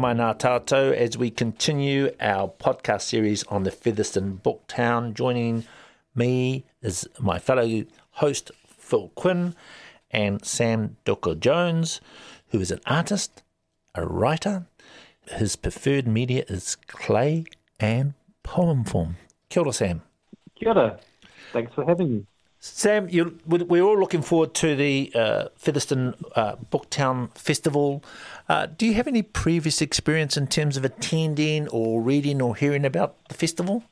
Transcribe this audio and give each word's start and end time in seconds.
Mai 0.00 0.14
nā 0.14 0.96
as 0.96 1.18
we 1.18 1.30
continue 1.30 2.10
our 2.20 2.48
podcast 2.48 3.02
series 3.02 3.44
on 3.48 3.64
the 3.64 3.70
Featherston 3.70 4.40
Booktown. 4.42 5.12
Joining 5.12 5.66
me 6.14 6.64
is 6.80 7.06
my 7.18 7.38
fellow 7.38 7.84
host 8.12 8.50
Phil 8.66 9.10
Quin 9.14 9.54
and 10.10 10.42
Sam 10.42 10.96
Duckor-Jones, 11.04 12.00
who 12.48 12.60
is 12.60 12.70
an 12.70 12.80
artist, 12.86 13.42
a 13.94 14.06
writer. 14.06 14.64
His 15.32 15.54
preferred 15.56 16.08
media 16.08 16.44
is 16.48 16.76
clay 16.86 17.44
and 17.78 18.14
poem 18.42 18.84
form. 18.84 19.16
Kia 19.50 19.64
ora, 19.64 19.72
Sam. 19.74 20.00
Kia 20.58 20.70
ora. 20.70 20.98
Thanks 21.52 21.74
for 21.74 21.84
having 21.84 22.10
me. 22.10 22.26
Sam, 22.62 23.08
we're 23.46 23.82
all 23.82 23.98
looking 23.98 24.20
forward 24.20 24.52
to 24.56 24.76
the 24.76 25.10
uh, 25.14 25.44
Featherston 25.56 26.14
uh, 26.36 26.56
Booktown 26.70 27.34
Festival. 27.34 28.04
Uh, 28.50 28.66
do 28.66 28.84
you 28.84 28.92
have 28.92 29.08
any 29.08 29.22
previous 29.22 29.80
experience 29.80 30.36
in 30.36 30.46
terms 30.46 30.76
of 30.76 30.84
attending 30.84 31.68
or 31.68 32.02
reading 32.02 32.42
or 32.42 32.54
hearing 32.54 32.84
about 32.84 33.16
the 33.28 33.34
festival? 33.34 33.84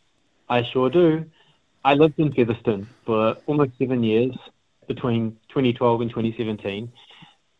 I 0.51 0.65
sure 0.65 0.91
do. 0.91 1.25
I 1.83 1.95
lived 1.95 2.19
in 2.19 2.31
Featherston 2.31 2.87
for 3.07 3.39
almost 3.47 3.73
seven 3.79 4.05
years 4.05 4.37
between 4.87 5.39
2012 5.49 6.03
and 6.03 6.11
2017, 6.11 6.93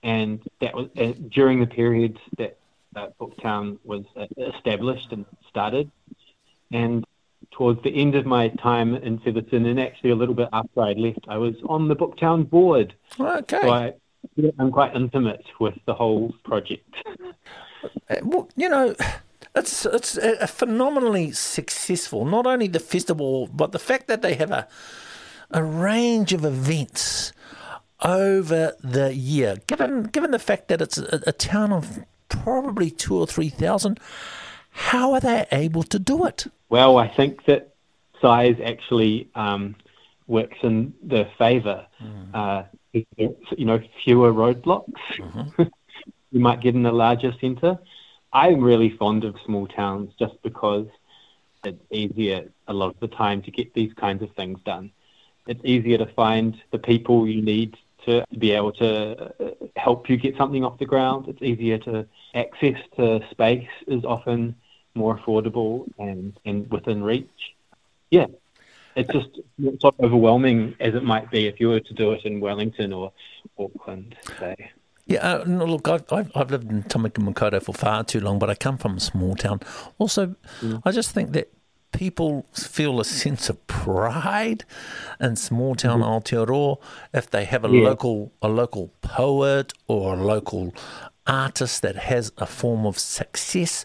and 0.03 0.43
that 0.61 0.75
was 0.75 0.89
uh, 0.99 1.15
during 1.31 1.61
the 1.61 1.67
period 1.67 2.19
that 2.37 2.59
uh, 2.95 3.07
Booktown 3.19 3.79
was 3.83 4.05
uh, 4.15 4.27
established 4.55 5.11
and 5.13 5.25
started. 5.49 5.91
And 6.71 7.07
towards 7.51 7.83
the 7.83 7.95
end 8.01 8.15
of 8.15 8.27
my 8.27 8.49
time 8.49 8.95
in 8.95 9.19
Featherston, 9.19 9.67
and 9.67 9.81
actually 9.81 10.11
a 10.11 10.15
little 10.15 10.35
bit 10.35 10.49
after 10.53 10.81
I 10.81 10.93
left, 10.93 11.21
I 11.29 11.39
was 11.39 11.55
on 11.69 11.89
the 11.89 11.97
Booktown 11.97 12.49
board. 12.49 12.95
Okay. 13.19 13.61
So 13.61 13.71
I, 13.71 13.93
I'm 14.59 14.71
quite 14.71 14.95
intimate 14.95 15.45
with 15.61 15.75
the 15.87 15.95
whole 15.95 16.35
project. 16.45 16.95
Uh, 18.09 18.17
well, 18.23 18.49
you 18.57 18.69
know, 18.69 18.95
it's 19.55 19.87
it's 19.87 20.17
a 20.17 20.47
phenomenally 20.47 21.33
successful. 21.33 22.25
Not 22.25 22.47
only 22.47 22.69
the 22.69 22.81
festival, 22.81 23.49
but 23.49 23.73
the 23.73 23.79
fact 23.79 24.07
that 24.09 24.23
they 24.23 24.35
have 24.35 24.51
a 24.51 24.69
a 25.51 25.63
range 25.63 26.33
of 26.33 26.45
events 26.45 27.33
over 28.05 28.75
the 28.83 29.15
year. 29.15 29.57
Given 29.67 30.05
given 30.05 30.31
the 30.31 30.39
fact 30.39 30.69
that 30.69 30.81
it's 30.81 30.99
a, 30.99 31.23
a 31.27 31.33
town 31.33 31.73
of 31.73 32.05
probably 32.29 32.91
two 32.91 33.17
or 33.17 33.27
three 33.27 33.49
thousand, 33.49 33.99
how 34.79 35.13
are 35.13 35.21
they 35.21 35.47
able 35.53 35.83
to 35.83 35.99
do 35.99 36.25
it? 36.25 36.47
Well, 36.69 36.99
I 36.99 37.09
think 37.09 37.45
that 37.47 37.75
size 38.23 38.57
actually 38.65 39.29
um, 39.35 39.75
works 40.27 40.59
in 40.63 40.95
their 41.03 41.29
favour. 41.37 41.87
Mm. 42.03 42.35
Uh, 42.35 42.63
you 42.93 43.65
know, 43.67 43.81
fewer 44.03 44.33
roadblocks 44.33 45.03
mm-hmm. 45.19 45.63
you 46.33 46.41
might 46.41 46.61
get 46.61 46.75
in 46.75 46.87
a 46.87 46.93
larger 46.93 47.33
centre. 47.41 47.79
I'm 48.33 48.61
really 48.61 48.97
fond 48.97 49.25
of 49.25 49.37
small 49.45 49.67
towns 49.67 50.13
just 50.19 50.41
because 50.43 50.87
it's 51.65 51.83
easier 51.91 52.49
a 52.67 52.73
lot 52.73 52.95
of 52.95 53.01
the 53.01 53.09
time 53.09 53.43
to 53.43 53.51
get 53.51 53.75
these 53.75 53.93
kinds 53.95 54.23
of 54.23 54.31
things 54.33 54.59
done. 54.65 54.91
It's 55.47 55.61
easier 55.65 55.99
to 55.99 56.07
find 56.07 56.61
the 56.71 56.79
people 56.79 57.27
you 57.27 57.43
need 57.43 57.77
to 58.07 58.25
be 58.39 58.53
able 58.53 58.73
to 58.73 59.35
uh, 59.45 59.51
help 59.77 60.09
you 60.09 60.17
get 60.17 60.37
something 60.37 60.65
off 60.65 60.79
the 60.79 60.87
ground. 60.87 61.29
It's 61.29 61.43
easier 61.43 61.79
to 61.79 62.07
access 62.35 62.79
to 62.97 63.21
space 63.31 63.69
is 63.87 64.05
often 64.05 64.55
more 64.99 65.17
affordable 65.19 65.87
and, 65.99 66.39
and 66.45 66.71
within 66.71 67.03
reach. 67.03 67.55
Yeah, 68.11 68.27
it's 68.97 69.13
just 69.13 69.29
not 69.59 69.81
so 69.81 69.95
overwhelming 70.01 70.75
as 70.81 70.95
it 70.95 71.05
might 71.05 71.31
be 71.31 71.47
if 71.47 71.61
you 71.61 71.69
were 71.69 71.81
to 71.81 71.95
do 71.95 72.13
it 72.13 72.25
in 72.25 72.41
Wellington 72.41 72.93
or 72.93 73.13
Auckland, 73.59 74.17
say. 74.39 74.71
Yeah, 75.07 75.21
uh, 75.21 75.45
no, 75.47 75.65
look, 75.65 75.89
I've, 75.89 76.05
I've, 76.13 76.31
I've 76.35 76.51
lived 76.51 76.71
in 76.71 76.83
Tamaki 76.83 77.27
Makaurau 77.27 77.63
for 77.63 77.73
far 77.73 78.05
too 78.05 78.21
long, 78.21 78.39
but 78.39 78.51
I 78.51 78.55
come 78.55 78.77
from 78.77 78.97
a 78.97 79.01
small 79.01 79.35
town. 79.37 79.61
Also, 79.99 80.35
mm. 80.61 80.83
I 80.85 80.91
just 80.91 81.13
think 81.13 81.33
that 81.33 81.51
people 81.93 82.47
feel 82.53 83.01
a 83.01 83.05
sense 83.05 83.49
of 83.49 83.67
pride 83.67 84.65
in 85.21 85.37
small 85.37 85.75
town 85.75 86.01
mm-hmm. 86.01 86.11
Aotearoa 86.11 86.79
if 87.15 87.31
they 87.31 87.45
have 87.45 87.65
a 87.65 87.69
yeah. 87.69 87.89
local 87.89 88.33
a 88.43 88.49
local 88.49 88.93
poet 89.01 89.73
or 89.87 90.15
a 90.15 90.23
local 90.23 90.75
artist 91.29 91.83
that 91.83 91.97
has 91.97 92.33
a 92.39 92.47
form 92.47 92.87
of 92.87 92.99
success 92.99 93.85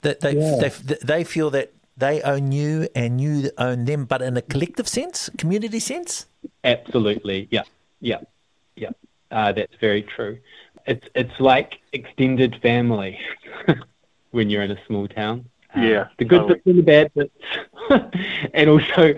that 0.00 0.20
they 0.20 0.36
yeah. 0.36 0.56
they, 0.60 0.96
they 1.04 1.24
feel 1.24 1.50
that 1.50 1.72
they 1.96 2.22
own 2.22 2.52
you 2.52 2.88
and 2.94 3.20
you 3.20 3.50
own 3.58 3.84
them, 3.84 4.04
but 4.04 4.22
in 4.22 4.36
a 4.36 4.42
collective 4.42 4.88
sense, 4.88 5.28
community 5.36 5.80
sense. 5.80 6.26
Absolutely, 6.64 7.48
yeah, 7.50 7.62
yeah, 8.00 8.20
yeah. 8.76 8.90
Uh, 9.30 9.52
that's 9.52 9.74
very 9.80 10.02
true. 10.02 10.38
It's 10.86 11.06
it's 11.14 11.38
like 11.40 11.80
extended 11.92 12.56
family 12.62 13.18
when 14.30 14.48
you're 14.48 14.62
in 14.62 14.70
a 14.70 14.86
small 14.86 15.08
town. 15.08 15.44
Uh, 15.76 15.80
yeah, 15.80 16.08
the 16.18 16.24
good 16.24 16.48
totally. 16.48 16.54
bits 16.54 16.66
and 16.66 16.78
the 16.78 16.82
bad 16.82 17.14
bits, 17.14 18.14
and 18.54 18.70
also 18.70 19.14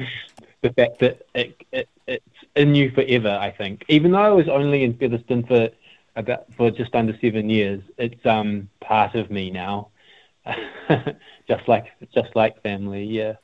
the 0.62 0.72
fact 0.72 0.98
that 0.98 1.22
it, 1.34 1.56
it, 1.72 1.88
it's 2.06 2.24
in 2.56 2.74
you 2.74 2.90
forever. 2.90 3.38
I 3.40 3.50
think, 3.50 3.84
even 3.88 4.12
though 4.12 4.18
I 4.18 4.30
was 4.30 4.48
only 4.48 4.84
in 4.84 4.94
Featherston 4.94 5.44
for 5.44 5.68
about 6.16 6.52
for 6.54 6.70
just 6.70 6.94
under 6.94 7.16
seven 7.20 7.50
years, 7.50 7.82
it's 7.98 8.24
um 8.26 8.68
part 8.80 9.14
of 9.14 9.30
me 9.30 9.50
now. 9.50 9.88
just 11.48 11.68
like 11.68 11.86
just 12.14 12.34
like 12.34 12.62
family, 12.62 13.04
yeah. 13.04 13.34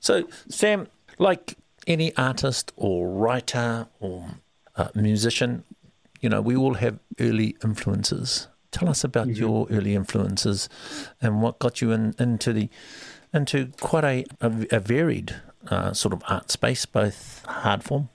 So 0.00 0.28
Sam, 0.48 0.88
like 1.18 1.56
any 1.86 2.14
artist 2.16 2.72
or 2.76 3.08
writer 3.08 3.88
or 4.00 4.26
uh, 4.76 4.88
musician, 4.94 5.64
you 6.20 6.28
know, 6.28 6.40
we 6.40 6.56
all 6.56 6.74
have 6.74 6.98
early 7.20 7.56
influences. 7.62 8.48
Tell 8.70 8.88
us 8.88 9.04
about 9.04 9.28
mm-hmm. 9.28 9.40
your 9.40 9.66
early 9.70 9.94
influences 9.94 10.68
and 11.20 11.40
what 11.42 11.58
got 11.58 11.80
you 11.80 11.92
in, 11.92 12.14
into 12.18 12.52
the 12.52 12.68
into 13.32 13.72
quite 13.80 14.04
a, 14.04 14.24
a, 14.40 14.66
a 14.76 14.80
varied 14.80 15.34
uh, 15.68 15.92
sort 15.92 16.12
of 16.12 16.22
art 16.28 16.50
space, 16.50 16.86
both 16.86 17.44
hard 17.46 17.82
form, 17.82 18.08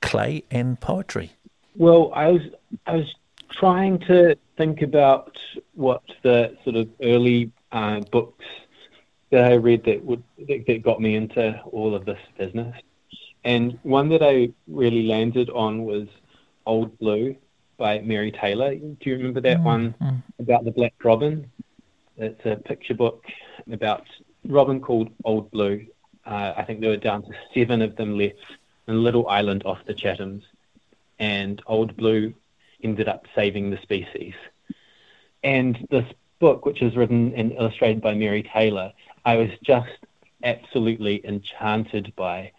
clay, 0.00 0.44
and 0.50 0.80
poetry. 0.80 1.32
Well, 1.74 2.10
I 2.14 2.28
was 2.28 2.42
I 2.86 2.96
was 2.96 3.14
trying 3.58 3.98
to 4.00 4.36
think 4.56 4.82
about 4.82 5.36
what 5.74 6.02
the 6.22 6.56
sort 6.64 6.76
of 6.76 6.88
early 7.02 7.50
uh, 7.72 8.00
books 8.12 8.44
that 9.30 9.50
I 9.50 9.54
read 9.54 9.84
that 9.84 10.04
would 10.04 10.22
that 10.48 10.82
got 10.82 11.00
me 11.00 11.16
into 11.16 11.60
all 11.72 11.94
of 11.94 12.04
this 12.04 12.18
business. 12.38 12.74
And 13.44 13.78
one 13.82 14.08
that 14.10 14.22
I 14.22 14.50
really 14.66 15.04
landed 15.04 15.50
on 15.50 15.84
was 15.84 16.08
Old 16.64 16.98
Blue 16.98 17.36
by 17.76 18.00
Mary 18.00 18.32
Taylor. 18.32 18.74
Do 18.74 18.96
you 19.02 19.16
remember 19.16 19.40
that 19.42 19.58
mm-hmm. 19.58 19.64
one 19.64 20.22
about 20.38 20.64
the 20.64 20.70
Black 20.70 20.94
Robin? 21.04 21.50
It's 22.16 22.44
a 22.44 22.56
picture 22.56 22.94
book 22.94 23.24
about 23.70 24.04
Robin 24.46 24.80
called 24.80 25.10
Old 25.24 25.50
Blue. 25.50 25.86
Uh, 26.24 26.54
I 26.56 26.64
think 26.64 26.80
there 26.80 26.90
were 26.90 26.96
down 26.96 27.22
to 27.22 27.30
seven 27.54 27.82
of 27.82 27.96
them 27.96 28.16
left 28.18 28.36
in 28.88 28.94
a 28.94 28.98
little 28.98 29.28
island 29.28 29.62
off 29.64 29.78
the 29.86 29.94
Chathams, 29.94 30.42
and 31.18 31.62
Old 31.66 31.96
Blue 31.96 32.34
ended 32.82 33.08
up 33.08 33.26
saving 33.34 33.70
the 33.70 33.78
species. 33.82 34.34
And 35.42 35.86
this 35.90 36.06
book, 36.38 36.66
which 36.66 36.82
is 36.82 36.96
written 36.96 37.32
and 37.34 37.52
illustrated 37.52 38.00
by 38.00 38.14
Mary 38.14 38.42
Taylor, 38.52 38.92
I 39.24 39.36
was 39.36 39.50
just 39.62 39.98
absolutely 40.44 41.24
enchanted 41.26 42.12
by 42.16 42.52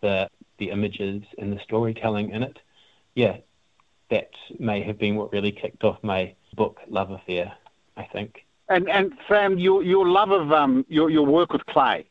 the 0.00 0.28
the 0.58 0.70
images 0.70 1.22
and 1.38 1.52
the 1.52 1.58
storytelling 1.60 2.30
in 2.30 2.42
it. 2.42 2.58
Yeah, 3.14 3.38
that 4.10 4.30
may 4.58 4.82
have 4.82 4.98
been 4.98 5.16
what 5.16 5.32
really 5.32 5.50
kicked 5.50 5.82
off 5.82 5.98
my 6.02 6.34
book 6.54 6.80
love 6.88 7.10
affair. 7.10 7.52
I 7.96 8.04
think. 8.04 8.44
And 8.68 8.88
and 8.88 9.12
Sam, 9.28 9.58
your 9.58 9.82
your 9.82 10.06
love 10.06 10.30
of 10.30 10.52
um 10.52 10.84
your 10.88 11.10
your 11.10 11.26
work 11.26 11.52
with 11.52 11.66
clay, 11.66 12.06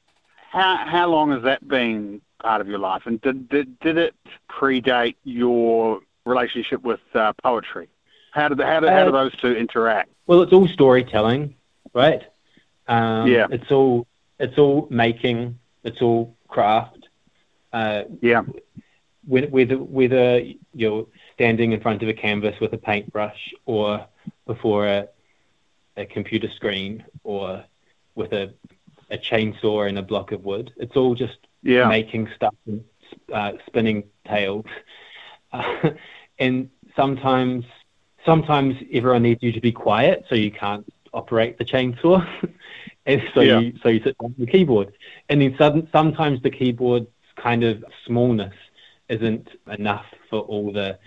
how 0.51 0.77
how 0.85 1.09
long 1.09 1.31
has 1.31 1.43
that 1.43 1.67
been 1.67 2.21
part 2.41 2.61
of 2.61 2.67
your 2.67 2.79
life? 2.79 3.03
And 3.05 3.19
did 3.21 3.49
did, 3.49 3.79
did 3.79 3.97
it 3.97 4.15
predate 4.49 5.15
your 5.23 5.99
relationship 6.25 6.81
with 6.83 6.99
uh, 7.13 7.33
poetry? 7.43 7.89
How 8.31 8.47
did 8.47 8.59
how 8.59 8.79
do, 8.79 8.87
how 8.87 9.03
do 9.03 9.09
uh, 9.09 9.23
those 9.23 9.35
two 9.37 9.53
interact? 9.53 10.09
Well, 10.25 10.41
it's 10.41 10.53
all 10.53 10.67
storytelling, 10.67 11.55
right? 11.93 12.23
Um, 12.87 13.27
yeah. 13.27 13.47
It's 13.49 13.71
all 13.71 14.07
it's 14.39 14.57
all 14.57 14.87
making. 14.89 15.59
It's 15.83 16.01
all 16.01 16.35
craft. 16.47 17.07
Uh, 17.71 18.03
yeah. 18.21 18.43
Whether 19.25 19.77
whether 19.77 20.41
you're 20.73 21.07
standing 21.33 21.71
in 21.71 21.81
front 21.81 22.01
of 22.01 22.09
a 22.09 22.13
canvas 22.13 22.59
with 22.59 22.73
a 22.73 22.77
paintbrush 22.77 23.53
or 23.65 24.05
before 24.45 24.87
a, 24.87 25.07
a 25.95 26.05
computer 26.05 26.49
screen 26.55 27.05
or 27.23 27.63
with 28.15 28.33
a 28.33 28.53
a 29.09 29.17
chainsaw 29.17 29.87
and 29.87 29.99
a 29.99 30.01
block 30.01 30.31
of 30.31 30.43
wood, 30.43 30.73
it's 30.77 30.95
all 30.95 31.13
just 31.13 31.37
yeah. 31.61 31.87
making 31.87 32.29
stuff 32.35 32.55
and 32.65 32.83
uh, 33.31 33.53
spinning 33.67 34.03
tails. 34.27 34.65
Uh, 35.53 35.91
and 36.39 36.69
sometimes 36.95 37.65
sometimes 38.25 38.75
everyone 38.91 39.23
needs 39.23 39.41
you 39.43 39.51
to 39.51 39.61
be 39.61 39.71
quiet, 39.71 40.25
so 40.29 40.35
you 40.35 40.51
can't 40.51 40.85
operate 41.13 41.57
the 41.57 41.65
chainsaw, 41.65 42.25
and 43.05 43.21
so 43.33 43.41
yeah. 43.41 43.59
you 43.59 43.73
so 43.81 43.89
you 43.89 44.01
sit 44.03 44.15
on 44.19 44.33
the 44.37 44.47
keyboard, 44.47 44.91
and 45.29 45.41
then 45.41 45.55
sudden, 45.57 45.87
sometimes 45.91 46.41
the 46.41 46.49
keyboard's 46.49 47.07
kind 47.35 47.63
of 47.63 47.83
smallness 48.05 48.53
isn't 49.09 49.49
enough 49.67 50.05
for 50.29 50.41
all 50.41 50.71
the 50.71 50.97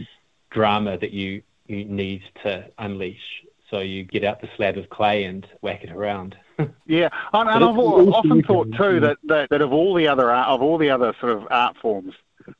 drama 0.50 0.96
that 0.98 1.12
you 1.12 1.42
you 1.66 1.84
need 1.84 2.22
to 2.42 2.64
unleash. 2.78 3.44
So 3.70 3.80
you 3.80 4.04
get 4.04 4.22
out 4.22 4.40
the 4.40 4.48
slab 4.56 4.78
of 4.78 4.88
clay 4.90 5.24
and 5.24 5.46
whack 5.60 5.82
it 5.82 5.90
around. 5.90 6.36
Yeah, 6.86 7.08
and, 7.34 7.50
and 7.50 7.64
I've 7.64 7.76
often 7.76 8.42
thought 8.44 8.72
too 8.78 9.00
that, 9.00 9.18
that, 9.24 9.50
that 9.50 9.60
of 9.60 9.72
all 9.72 9.92
the 9.92 10.08
other 10.08 10.30
art, 10.30 10.48
of 10.48 10.62
all 10.62 10.78
the 10.78 10.88
other 10.88 11.12
sort 11.20 11.32
of 11.32 11.46
art 11.50 11.76
forms, 11.82 12.14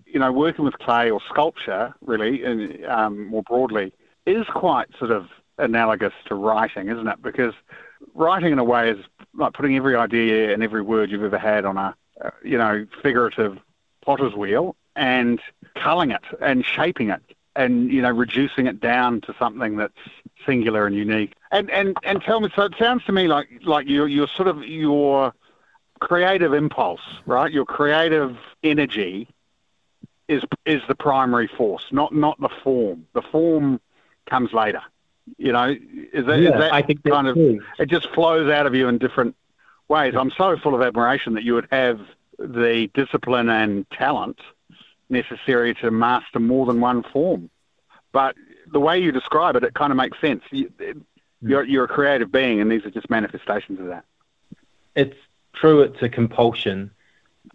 you 0.06 0.19
know, 0.19 0.33
working 0.33 0.65
with 0.65 0.79
clay 0.79 1.11
or 1.11 1.21
sculpture, 1.29 1.94
really, 2.00 2.43
and, 2.44 2.85
um, 2.87 3.27
more 3.27 3.43
broadly, 3.43 3.93
is 4.27 4.47
quite 4.47 4.88
sort 4.99 5.11
of 5.11 5.29
analogous 5.59 6.12
to 6.27 6.35
writing, 6.35 6.88
isn't 6.88 7.06
it? 7.06 7.23
Because 7.23 7.55
writing, 8.15 8.53
in 8.53 8.59
a 8.59 8.65
way, 8.65 8.91
is 8.91 9.05
like 9.35 9.53
putting 9.53 9.77
every 9.77 9.97
idea 9.97 10.53
and 10.53 10.62
every 10.62 10.83
word 10.83 11.11
you've 11.11 11.25
ever 11.25 11.38
had 11.38 11.65
on 11.65 11.77
a, 11.77 11.94
uh, 12.23 12.31
you 12.43 12.59
know, 12.59 12.87
figurative 13.03 13.59
potter's 14.05 14.35
wheel 14.35 14.77
and 14.94 15.41
culling 15.75 16.11
it 16.11 16.23
and 16.41 16.65
shaping 16.65 17.11
it 17.11 17.23
and 17.56 17.91
you 17.91 18.03
know 18.03 18.11
reducing 18.11 18.67
it 18.67 18.81
down 18.81 19.21
to 19.23 19.35
something 19.39 19.77
that's 19.77 19.99
singular 20.44 20.87
and 20.87 20.94
unique. 20.94 21.32
And 21.50 21.71
and 21.71 21.97
and 22.05 22.23
tell 22.23 22.41
me, 22.41 22.50
so 22.55 22.62
it 22.62 22.75
sounds 22.79 23.05
to 23.05 23.12
me 23.12 23.27
like 23.27 23.49
like 23.65 23.89
your 23.89 24.06
your 24.06 24.29
sort 24.29 24.49
of 24.49 24.62
your 24.65 25.35
creative 26.00 26.53
impulse, 26.53 27.00
right? 27.25 27.50
Your 27.50 27.65
creative 27.65 28.37
energy 28.62 29.29
is 30.28 30.43
is 30.64 30.82
the 30.88 30.94
primary 30.94 31.49
force, 31.49 31.84
not 31.90 32.14
not 32.14 32.40
the 32.40 32.49
form. 32.62 33.06
The 33.12 33.23
form 33.23 33.81
comes 34.28 34.52
later. 34.52 34.82
You 35.38 35.52
know, 35.52 35.75
is 36.12 36.26
that, 36.26 36.38
yeah, 36.38 36.50
is 36.50 36.61
that 36.61 36.73
I 36.73 36.82
think 36.82 37.02
kind 37.02 37.26
of 37.26 37.34
true. 37.34 37.61
it 37.78 37.87
just 37.87 38.08
flows 38.11 38.50
out 38.50 38.67
of 38.67 38.75
you 38.75 38.87
in 38.88 38.99
different 38.99 39.34
ways. 39.88 40.14
I'm 40.17 40.31
so 40.31 40.56
full 40.56 40.75
of 40.75 40.82
admiration 40.82 41.34
that 41.34 41.43
you 41.43 41.55
would 41.55 41.69
have 41.73 42.00
the 42.38 42.88
discipline 42.94 43.49
and 43.49 43.88
talent 43.90 44.38
necessary 45.08 45.75
to 45.75 45.90
master 45.90 46.38
more 46.38 46.67
than 46.67 46.81
one 46.81 47.02
form. 47.02 47.50
But 48.12 48.37
the 48.72 48.81
way 48.81 48.99
you 48.99 49.12
describe 49.12 49.56
it, 49.56 49.64
it 49.64 49.75
kind 49.75 49.90
of 49.90 49.96
makes 49.96 50.20
sense. 50.20 50.43
You, 50.50 50.70
hmm. 50.79 51.00
you're, 51.43 51.64
you're 51.64 51.84
a 51.84 51.88
creative 51.88 52.31
being, 52.31 52.61
and 52.61 52.70
these 52.70 52.84
are 52.84 52.90
just 52.90 53.11
manifestations 53.11 53.81
of 53.81 53.87
that. 53.87 54.05
It's 54.94 55.17
true. 55.55 55.82
It's 55.82 56.02
a 56.02 56.08
compulsion, 56.08 56.90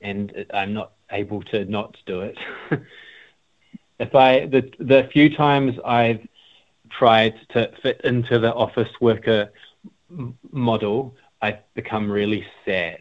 and 0.02 0.46
I'm 0.54 0.74
not 0.74 0.92
able 1.12 1.42
to 1.44 1.66
not 1.66 1.96
do 2.06 2.22
it. 2.22 2.38
if 4.00 4.16
I 4.16 4.48
the 4.48 4.70
the 4.80 5.10
few 5.12 5.36
times 5.36 5.76
I've 5.86 6.26
tried 6.90 7.36
to 7.50 7.72
fit 7.82 8.02
into 8.04 8.40
the 8.40 8.54
office 8.54 8.90
worker 9.00 9.52
m- 10.10 10.38
model, 10.52 11.16
I've 11.42 11.60
become 11.74 12.12
really 12.12 12.46
sad. 12.66 13.00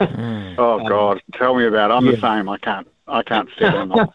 Oh 0.00 0.06
Um, 0.80 0.86
God, 0.86 1.22
tell 1.34 1.54
me 1.54 1.66
about. 1.66 1.90
It. 1.90 1.94
I'm 1.94 2.06
the 2.06 2.20
same. 2.20 2.48
I 2.48 2.58
can't. 2.58 2.88
I 3.06 3.22
can't 3.22 3.48
step 3.56 3.74
on 3.74 3.88
that. 3.90 4.10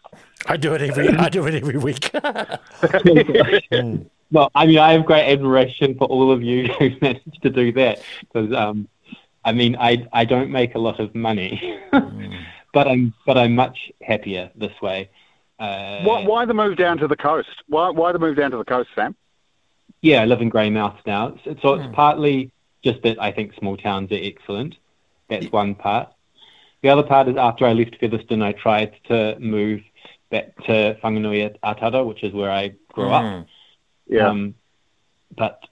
I 0.46 0.56
do 0.56 0.74
it 0.74 0.82
every. 0.82 1.08
I 1.08 1.28
do 1.28 1.46
it 1.46 1.54
every 1.54 1.78
week. 1.78 2.10
well, 4.30 4.50
I 4.54 4.66
mean, 4.66 4.78
I 4.78 4.92
have 4.92 5.04
great 5.04 5.30
admiration 5.30 5.96
for 5.96 6.06
all 6.06 6.30
of 6.30 6.42
you 6.42 6.68
who 6.78 6.90
managed 7.00 7.42
to 7.42 7.50
do 7.50 7.72
that 7.72 8.02
because, 8.20 8.52
um, 8.52 8.88
I 9.44 9.52
mean, 9.52 9.76
I 9.76 10.06
I 10.12 10.24
don't 10.24 10.50
make 10.50 10.74
a 10.74 10.78
lot 10.78 11.00
of 11.00 11.14
money, 11.14 11.78
but 12.76 12.86
I'm 12.86 13.14
but 13.24 13.38
I'm 13.38 13.54
much 13.54 13.90
happier 14.02 14.50
this 14.54 14.78
way. 14.82 15.08
Uh, 15.58 16.02
Why, 16.02 16.26
why 16.26 16.44
the 16.44 16.52
move 16.52 16.76
down 16.76 16.98
to 16.98 17.08
the 17.08 17.16
coast? 17.16 17.48
Why 17.68 17.88
why 17.88 18.12
the 18.12 18.18
move 18.18 18.36
down 18.36 18.50
to 18.50 18.58
the 18.58 18.66
coast, 18.66 18.90
Sam? 18.94 19.16
Yeah, 20.02 20.20
I 20.20 20.26
live 20.26 20.42
in 20.42 20.50
Greymouth 20.50 20.98
now, 21.06 21.38
so, 21.42 21.56
so 21.62 21.74
Hmm. 21.74 21.80
it's 21.80 21.94
partly 21.94 22.50
just 22.84 23.00
that 23.04 23.16
I 23.18 23.32
think 23.32 23.54
small 23.54 23.78
towns 23.78 24.12
are 24.12 24.20
excellent. 24.30 24.74
That's 25.30 25.50
one 25.50 25.74
part. 25.74 26.08
The 26.82 26.90
other 26.90 27.02
part 27.02 27.28
is 27.28 27.36
after 27.38 27.64
I 27.64 27.72
left 27.72 27.96
Featherston, 27.98 28.42
I 28.42 28.52
tried 28.52 28.92
to 29.08 29.38
move 29.40 29.80
back 30.30 30.54
to 30.66 30.98
Whanganui-a-Tara, 31.02 32.04
which 32.04 32.22
is 32.22 32.34
where 32.34 32.50
I 32.50 32.74
grew 32.92 33.08
up. 33.08 33.24
Mm. 33.24 33.46
Yeah. 34.06 34.28
Um, 34.28 34.54
but 35.34 35.64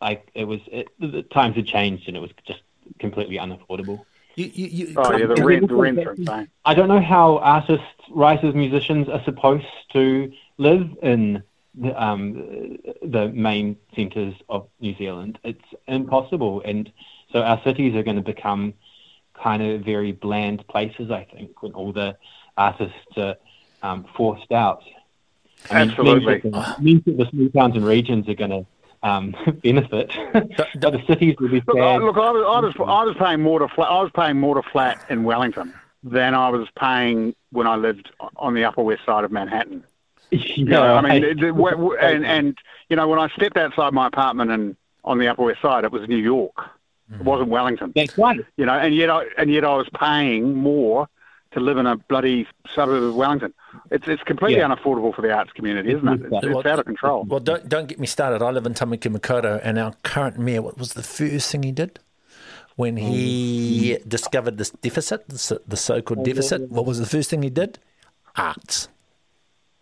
I, 0.00 0.22
it 0.34 0.44
was 0.44 0.60
it, 0.68 0.86
the 1.00 1.22
times 1.22 1.56
had 1.56 1.66
changed 1.66 2.06
and 2.06 2.16
it 2.16 2.20
was 2.20 2.30
just 2.46 2.62
completely 3.00 3.38
unaffordable. 3.38 4.06
You, 4.38 4.50
you, 4.54 4.66
you, 4.66 4.94
oh 4.96 5.16
yeah, 5.16 5.26
the 5.26 5.34
Yeah. 5.36 5.42
rent 5.42 5.68
the 5.68 5.74
rents 5.74 6.06
are 6.06 6.12
insane. 6.12 6.48
I 6.64 6.72
don't 6.72 6.86
know 6.86 7.00
how 7.00 7.38
artists, 7.38 7.84
writers, 8.08 8.54
musicians 8.54 9.08
are 9.08 9.20
supposed 9.24 9.66
to 9.94 10.32
live 10.58 10.88
in 11.02 11.42
the, 11.74 12.00
um, 12.00 12.78
the 13.02 13.32
main 13.34 13.76
centres 13.96 14.34
of 14.48 14.68
New 14.80 14.94
Zealand. 14.96 15.40
It's 15.42 15.64
impossible, 15.88 16.62
and 16.64 16.88
so 17.32 17.42
our 17.42 17.60
cities 17.64 17.96
are 17.96 18.04
going 18.04 18.16
to 18.16 18.22
become 18.22 18.74
kind 19.34 19.60
of 19.60 19.82
very 19.82 20.12
bland 20.12 20.64
places. 20.68 21.10
I 21.10 21.24
think 21.34 21.60
when 21.60 21.72
all 21.72 21.92
the 21.92 22.16
artists 22.56 23.16
are 23.16 23.34
um, 23.82 24.06
forced 24.16 24.52
out. 24.52 24.84
I 25.68 25.80
mean, 25.80 25.90
Absolutely. 25.90 26.26
means 26.26 26.42
that 26.44 26.76
the, 26.76 26.82
means 26.82 27.04
that 27.06 27.16
the 27.16 27.26
small 27.30 27.48
towns 27.48 27.74
and 27.74 27.84
regions 27.84 28.28
are 28.28 28.34
going 28.34 28.50
to 28.50 28.64
um, 29.02 29.34
benefit, 29.62 30.10
but 30.32 30.56
the 30.80 31.02
cities 31.06 31.36
will 31.38 31.48
be 31.48 31.62
Look, 31.66 31.76
I, 31.78 31.94
sad. 31.94 32.02
look, 32.02 32.16
I 32.16 32.30
was, 32.30 32.44
I 32.76 32.80
was 32.80 32.88
I 32.88 33.04
was 33.04 33.16
paying 33.18 33.40
more 33.42 33.58
to 33.60 33.68
flat. 33.68 33.90
I 33.90 34.02
was 34.02 34.10
paying 34.14 34.36
more 34.38 34.54
to 34.60 34.62
flat 34.70 34.98
in 35.08 35.24
Wellington 35.24 35.72
than 36.02 36.34
I 36.34 36.48
was 36.48 36.68
paying 36.78 37.34
when 37.50 37.66
I 37.66 37.76
lived 37.76 38.10
on 38.36 38.54
the 38.54 38.64
Upper 38.64 38.82
West 38.82 39.02
Side 39.06 39.24
of 39.24 39.32
Manhattan. 39.32 39.84
You 40.30 40.66
know, 40.66 40.82
I 40.94 41.00
mean, 41.00 41.10
I- 41.10 41.16
it- 41.28 41.42
it- 41.42 41.52
w- 41.52 41.70
w- 41.70 41.96
and 41.98 42.26
and 42.26 42.58
you 42.90 42.96
know, 42.96 43.08
when 43.08 43.18
I 43.18 43.28
stepped 43.28 43.56
outside 43.56 43.94
my 43.94 44.08
apartment 44.08 44.50
and 44.50 44.76
on 45.04 45.18
the 45.18 45.26
Upper 45.28 45.44
West 45.44 45.62
Side, 45.62 45.84
it 45.84 45.90
was 45.92 46.06
New 46.06 46.18
York. 46.18 46.52
It 47.14 47.22
wasn't 47.22 47.48
Wellington. 47.48 47.92
that's 47.96 48.18
right. 48.18 48.38
You 48.58 48.66
know, 48.66 48.74
and 48.74 48.94
yet 48.94 49.08
I 49.08 49.24
and 49.38 49.50
yet 49.50 49.64
I 49.64 49.74
was 49.74 49.88
paying 49.98 50.54
more 50.54 51.08
to 51.58 51.64
live 51.64 51.78
in 51.78 51.86
a 51.86 51.96
bloody 51.96 52.46
suburb 52.74 53.02
of 53.02 53.14
Wellington. 53.14 53.52
It's 53.90 54.06
it's 54.08 54.22
completely 54.22 54.58
Yeah. 54.60 54.68
unaffordable 54.68 55.14
for 55.14 55.22
the 55.22 55.32
arts 55.32 55.52
community, 55.52 55.90
isn't 55.92 56.08
it? 56.08 56.20
It's, 56.32 56.46
it's 56.46 56.66
out 56.66 56.78
of 56.78 56.84
control. 56.86 57.24
Well, 57.24 57.40
don't 57.40 57.68
don't 57.68 57.86
get 57.88 57.98
me 58.00 58.06
started. 58.06 58.42
I 58.42 58.50
live 58.50 58.66
in 58.66 58.74
Tamaki 58.74 59.08
Makaurau, 59.14 59.60
and 59.62 59.78
our 59.78 59.92
current 60.02 60.38
mayor, 60.38 60.62
what 60.62 60.78
was 60.78 60.92
the 60.94 61.02
first 61.02 61.50
thing 61.52 61.62
he 61.62 61.72
did 61.72 61.98
when 62.76 62.96
he 62.96 63.98
discovered 64.06 64.56
this 64.58 64.70
deficit, 64.70 65.28
the, 65.28 65.38
so- 65.38 65.60
the 65.66 65.76
so-called 65.76 66.24
deficit? 66.24 66.70
What 66.70 66.86
was 66.86 66.98
the 66.98 67.06
first 67.06 67.28
thing 67.30 67.42
he 67.42 67.50
did? 67.50 67.78
Arts. 68.36 68.88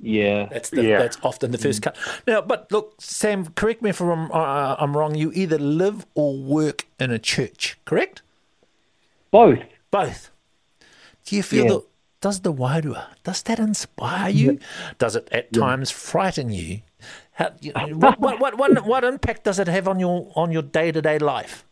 Yeah. 0.01 0.47
That's 0.51 0.71
the, 0.71 0.83
Yeah. 0.85 0.99
that's 0.99 1.19
often 1.23 1.51
the 1.53 1.59
first 1.59 1.83
cut. 1.83 1.97
Now, 2.27 2.41
but 2.43 2.71
look, 2.71 2.95
Sam, 3.01 3.47
correct 3.55 3.81
me 3.83 3.91
if 3.91 4.01
I'm, 4.01 4.31
uh, 4.31 4.77
I'm 4.79 4.97
wrong. 4.97 5.15
You 5.15 5.31
either 5.35 5.59
live 5.59 6.07
or 6.15 6.37
work 6.37 6.87
in 7.01 7.11
a 7.11 7.19
church, 7.19 7.79
correct? 7.87 8.21
Both. 9.31 9.61
Both. 9.91 10.31
Do 11.27 11.37
you 11.37 11.43
feel 11.43 11.65
Yeah. 11.65 11.71
that? 11.73 11.83
Does 12.23 12.41
the 12.41 12.53
wairua, 12.53 13.05
does 13.25 13.43
that 13.43 13.59
inspire 13.59 14.31
you? 14.31 14.59
Does 14.99 15.17
it 15.17 15.29
at 15.31 15.53
times 15.53 15.91
frighten 15.91 16.51
you? 16.51 16.81
How, 17.33 17.51
you 17.61 17.73
know, 17.75 17.89
what, 17.99 18.19
what, 18.19 18.41
what, 18.41 18.57
what, 18.59 18.87
what 18.91 19.05
impact 19.05 19.45
does 19.45 19.59
it 19.59 19.69
have 19.69 19.87
on 19.87 20.01
your 20.01 20.33
on 20.35 20.51
your 20.51 20.63
day 20.63 20.91
to 20.93 21.03
day 21.03 21.19
life? 21.19 21.65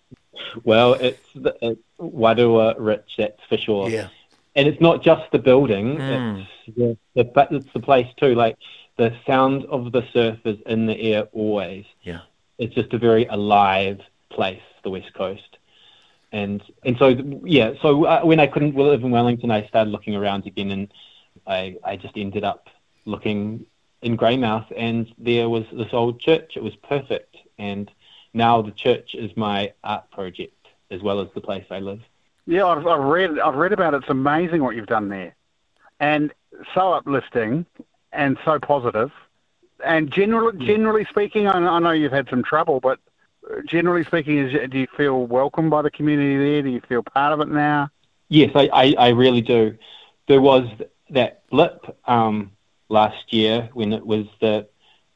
Well, 0.62 0.94
it's, 0.94 1.26
the, 1.34 1.56
it's 1.62 1.80
wairua 1.98 2.74
rich, 2.78 3.14
that's 3.16 3.40
for 3.48 3.56
sure. 3.56 3.88
Yeah. 3.88 4.08
And 4.54 4.68
it's 4.68 4.80
not 4.80 5.02
just 5.02 5.24
the 5.32 5.38
building; 5.38 5.96
Mm. 5.96 6.46
it's 6.66 6.76
the, 6.76 6.96
the 7.14 7.24
but 7.24 7.50
it's 7.50 7.72
the 7.72 7.80
place 7.80 8.06
too. 8.18 8.34
Like 8.34 8.56
the 8.98 9.16
sound 9.26 9.64
of 9.64 9.90
the 9.92 10.02
surf 10.12 10.38
is 10.44 10.58
in 10.66 10.86
the 10.86 11.00
air 11.00 11.22
always. 11.32 11.86
Yeah. 12.02 12.20
It's 12.58 12.74
just 12.74 12.92
a 12.92 12.98
very 12.98 13.24
alive 13.26 14.00
place, 14.30 14.62
the 14.84 14.90
West 14.90 15.12
Coast. 15.14 15.56
And 16.34 16.60
and 16.84 16.98
so 16.98 17.14
yeah, 17.44 17.74
so 17.80 18.06
uh, 18.06 18.22
when 18.22 18.40
I 18.40 18.48
couldn't 18.48 18.74
live 18.74 19.04
in 19.04 19.12
Wellington, 19.12 19.52
I 19.52 19.68
started 19.68 19.92
looking 19.92 20.16
around 20.16 20.48
again, 20.48 20.72
and 20.72 20.92
I 21.46 21.76
I 21.84 21.94
just 21.94 22.16
ended 22.16 22.42
up 22.42 22.68
looking 23.04 23.64
in 24.02 24.16
Greymouth, 24.16 24.66
and 24.76 25.06
there 25.16 25.48
was 25.48 25.64
this 25.72 25.92
old 25.92 26.18
church. 26.20 26.54
It 26.56 26.62
was 26.64 26.74
perfect, 26.74 27.36
and 27.56 27.88
now 28.32 28.62
the 28.62 28.72
church 28.72 29.14
is 29.14 29.30
my 29.36 29.72
art 29.84 30.10
project 30.10 30.66
as 30.90 31.00
well 31.02 31.20
as 31.20 31.28
the 31.36 31.40
place 31.40 31.66
I 31.70 31.78
live. 31.78 32.00
Yeah, 32.46 32.66
I've, 32.66 32.84
I've 32.84 33.04
read 33.04 33.38
I've 33.38 33.54
read 33.54 33.72
about 33.72 33.94
it. 33.94 33.98
It's 33.98 34.10
amazing 34.10 34.60
what 34.60 34.74
you've 34.74 34.88
done 34.88 35.08
there, 35.08 35.36
and 36.00 36.32
so 36.74 36.94
uplifting, 36.94 37.64
and 38.12 38.36
so 38.44 38.58
positive, 38.58 39.12
and 39.84 40.10
generally 40.10 40.66
generally 40.66 41.04
speaking, 41.04 41.46
I, 41.46 41.58
I 41.58 41.78
know 41.78 41.92
you've 41.92 42.10
had 42.10 42.28
some 42.28 42.42
trouble, 42.42 42.80
but 42.80 42.98
generally 43.66 44.04
speaking, 44.04 44.38
is 44.38 44.70
do 44.70 44.78
you 44.78 44.86
feel 44.96 45.26
welcomed 45.26 45.70
by 45.70 45.82
the 45.82 45.90
community 45.90 46.36
there? 46.36 46.62
Do 46.62 46.70
you 46.70 46.80
feel 46.88 47.02
part 47.02 47.32
of 47.32 47.40
it 47.40 47.48
now? 47.48 47.90
Yes, 48.28 48.50
I, 48.54 48.68
I, 48.72 48.94
I 48.98 49.08
really 49.10 49.42
do. 49.42 49.76
There 50.28 50.40
was 50.40 50.66
that 51.10 51.48
blip 51.50 51.96
um, 52.06 52.52
last 52.88 53.32
year 53.32 53.68
when 53.74 53.92
it 53.92 54.04
was 54.04 54.26
the 54.40 54.68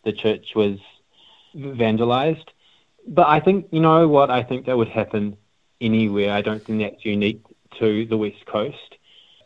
the 0.05 0.13
church 0.13 0.55
was 0.55 0.79
vandalized, 1.57 2.47
but 3.07 3.27
I 3.27 3.41
think 3.41 3.69
you 3.71 3.81
know 3.81 4.09
what 4.09 4.31
I 4.31 4.43
think 4.43 4.67
that 4.67 4.77
would 4.77 4.89
happen 4.89 5.37
anywhere. 5.81 6.33
I 6.33 6.43
don't 6.43 6.65
think 6.65 6.81
that's 6.81 7.05
unique 7.05 7.43
to 7.79 8.07
the 8.07 8.17
West 8.17 8.45
Coast. 8.47 8.97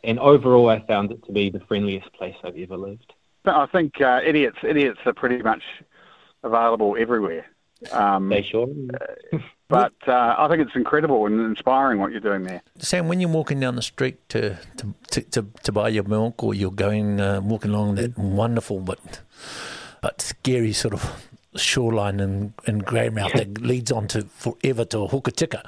And 0.04 0.18
overall, 0.18 0.68
I 0.68 0.80
found 0.80 1.12
it 1.12 1.24
to 1.26 1.32
be 1.32 1.48
the 1.50 1.60
friendliest 1.60 2.12
place 2.14 2.34
I've 2.42 2.56
ever 2.56 2.76
lived. 2.76 3.12
I 3.44 3.66
think 3.66 4.00
uh, 4.00 4.20
idiots 4.24 4.58
idiots 4.62 5.00
are 5.06 5.12
pretty 5.12 5.42
much 5.42 5.62
available 6.42 6.96
everywhere. 6.98 7.46
Um, 7.90 8.28
They 8.28 8.42
sure. 8.42 8.68
but 9.68 9.92
uh, 10.06 10.34
I 10.38 10.48
think 10.48 10.60
it's 10.60 10.76
incredible 10.76 11.26
and 11.26 11.40
inspiring 11.40 11.98
what 11.98 12.12
you're 12.12 12.20
doing 12.20 12.44
there. 12.44 12.62
Sam, 12.78 13.08
when 13.08 13.20
you're 13.20 13.30
walking 13.30 13.58
down 13.60 13.76
the 13.76 13.82
street 13.82 14.16
to 14.30 14.56
to, 14.76 14.94
to, 15.10 15.20
to, 15.22 15.46
to 15.64 15.72
buy 15.72 15.88
your 15.88 16.04
milk, 16.04 16.42
or 16.42 16.54
you're 16.54 16.70
going 16.70 17.20
uh, 17.20 17.40
walking 17.40 17.70
along 17.72 17.96
that 17.96 18.16
wonderful 18.18 18.80
but 18.80 19.20
but 20.00 20.20
scary 20.20 20.72
sort 20.72 20.94
of 20.94 21.28
shoreline 21.56 22.18
in, 22.20 22.54
in 22.66 22.80
Greymouth 22.80 23.32
that 23.34 23.60
leads 23.62 23.92
on 23.92 24.08
to 24.08 24.22
forever 24.22 24.84
to 24.86 24.96
Hokitika. 25.08 25.62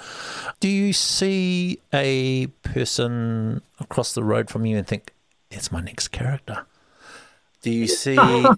Do 0.61 0.69
you 0.69 0.93
see 0.93 1.79
a 1.93 2.47
person 2.63 3.61
across 3.81 4.15
the 4.15 4.25
road 4.25 4.49
from 4.49 4.65
you 4.65 4.79
and 4.79 4.87
think, 4.87 5.13
that's 5.51 5.71
my 5.71 5.81
next 5.83 6.09
character? 6.09 6.65
Do 7.65 7.71
you 7.71 7.87
see 8.03 8.17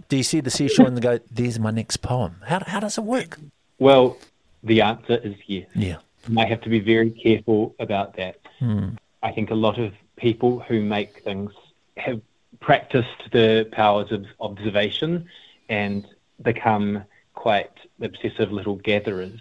do 0.09 0.17
you 0.17 0.23
see 0.25 0.41
the 0.41 0.51
seashore 0.51 0.89
and 0.89 1.01
go, 1.01 1.19
there's 1.31 1.59
my 1.59 1.71
next 1.71 1.99
poem? 1.99 2.37
How, 2.45 2.61
how 2.67 2.81
does 2.81 2.99
it 2.99 3.05
work? 3.05 3.39
Well, 3.79 4.19
the 4.65 4.81
answer 4.83 5.17
is 5.23 5.37
yes. 5.47 5.69
Yeah. 5.75 5.99
And 6.27 6.41
I 6.41 6.47
have 6.47 6.61
to 6.63 6.69
be 6.69 6.81
very 6.81 7.11
careful 7.11 7.75
about 7.79 8.17
that. 8.17 8.41
Hmm. 8.59 8.89
I 9.23 9.31
think 9.31 9.51
a 9.51 9.55
lot 9.55 9.79
of 9.79 9.93
people 10.17 10.59
who 10.61 10.83
make 10.83 11.23
things 11.23 11.53
have 11.97 12.21
practiced 12.61 13.31
the 13.33 13.69
powers 13.71 14.11
of 14.11 14.25
observation 14.41 15.29
and 15.69 16.07
become 16.43 17.05
quite 17.35 17.71
obsessive 18.01 18.51
little 18.51 18.75
gatherers. 18.77 19.39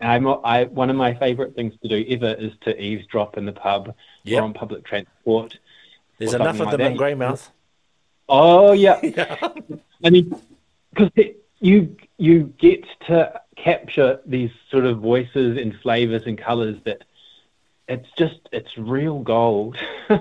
I'm, 0.00 0.26
I, 0.26 0.64
one 0.64 0.88
of 0.88 0.96
my 0.96 1.12
favourite 1.14 1.54
things 1.54 1.74
to 1.82 1.88
do 1.88 2.04
ever 2.08 2.32
is 2.34 2.52
to 2.62 2.80
eavesdrop 2.80 3.36
in 3.36 3.44
the 3.44 3.52
pub 3.52 3.94
Yep. 4.24 4.40
or 4.40 4.44
on 4.44 4.54
public 4.54 4.84
transport. 4.86 5.58
There's 6.18 6.34
enough 6.34 6.60
of 6.60 6.66
like 6.66 6.70
them 6.76 6.92
in. 6.92 6.96
Greymouth. 6.96 7.50
Oh 8.28 8.72
yeah, 8.72 9.00
I 10.04 10.10
mean, 10.10 10.34
because 10.94 11.10
you 11.60 11.96
you 12.18 12.52
get 12.58 12.84
to 13.06 13.40
capture 13.56 14.20
these 14.26 14.50
sort 14.70 14.84
of 14.84 14.98
voices 14.98 15.56
and 15.58 15.74
flavors 15.80 16.22
and 16.26 16.38
colors 16.38 16.76
that 16.84 17.02
it's 17.88 18.08
just 18.16 18.40
it's 18.52 18.76
real 18.76 19.20
gold. 19.20 19.76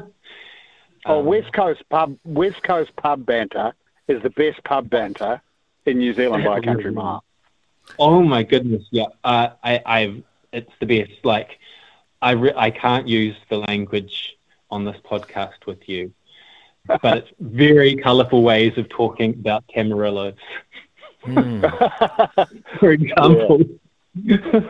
Oh, 1.05 1.19
Um, 1.19 1.25
West 1.25 1.53
Coast 1.53 1.87
pub, 1.89 2.17
West 2.25 2.63
Coast 2.63 2.93
pub 2.97 3.25
banter 3.25 3.73
is 4.09 4.21
the 4.23 4.29
best 4.29 4.61
pub 4.65 4.89
banter 4.89 5.41
in 5.85 5.99
New 5.99 6.13
Zealand 6.13 6.43
by 6.43 6.57
a 6.57 6.61
country 6.61 6.91
mile. 6.91 7.23
Oh 7.97 8.21
my 8.21 8.43
goodness, 8.43 8.83
yeah. 8.91 9.05
Uh, 9.23 9.49
I, 9.63 9.81
I've 9.85 10.23
it's 10.51 10.71
the 10.81 10.85
best. 10.85 11.23
Like, 11.23 11.59
I 12.21 12.31
re- 12.31 12.53
I 12.57 12.71
can't 12.71 13.07
use 13.07 13.37
the 13.49 13.57
language 13.57 14.35
on 14.69 14.83
this 14.83 14.97
podcast 15.09 15.65
with 15.65 15.87
you, 15.87 16.11
but 16.87 17.17
it's 17.17 17.31
very 17.39 17.95
colourful 17.95 18.43
ways 18.43 18.73
of 18.77 18.89
talking 18.89 19.33
about 19.33 19.63
Camarillos. 19.75 20.35
Hmm. 21.23 21.61
For 22.79 22.91
example, 22.91 23.61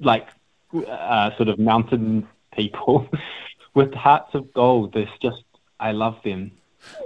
like 0.00 0.28
uh, 0.74 1.36
sort 1.36 1.48
of 1.48 1.58
mountain 1.58 2.28
people 2.54 3.08
with 3.74 3.94
hearts 3.94 4.34
of 4.34 4.52
gold. 4.52 4.92
There's 4.92 5.08
just 5.20 5.42
I 5.80 5.92
love 5.92 6.16
them. 6.24 6.52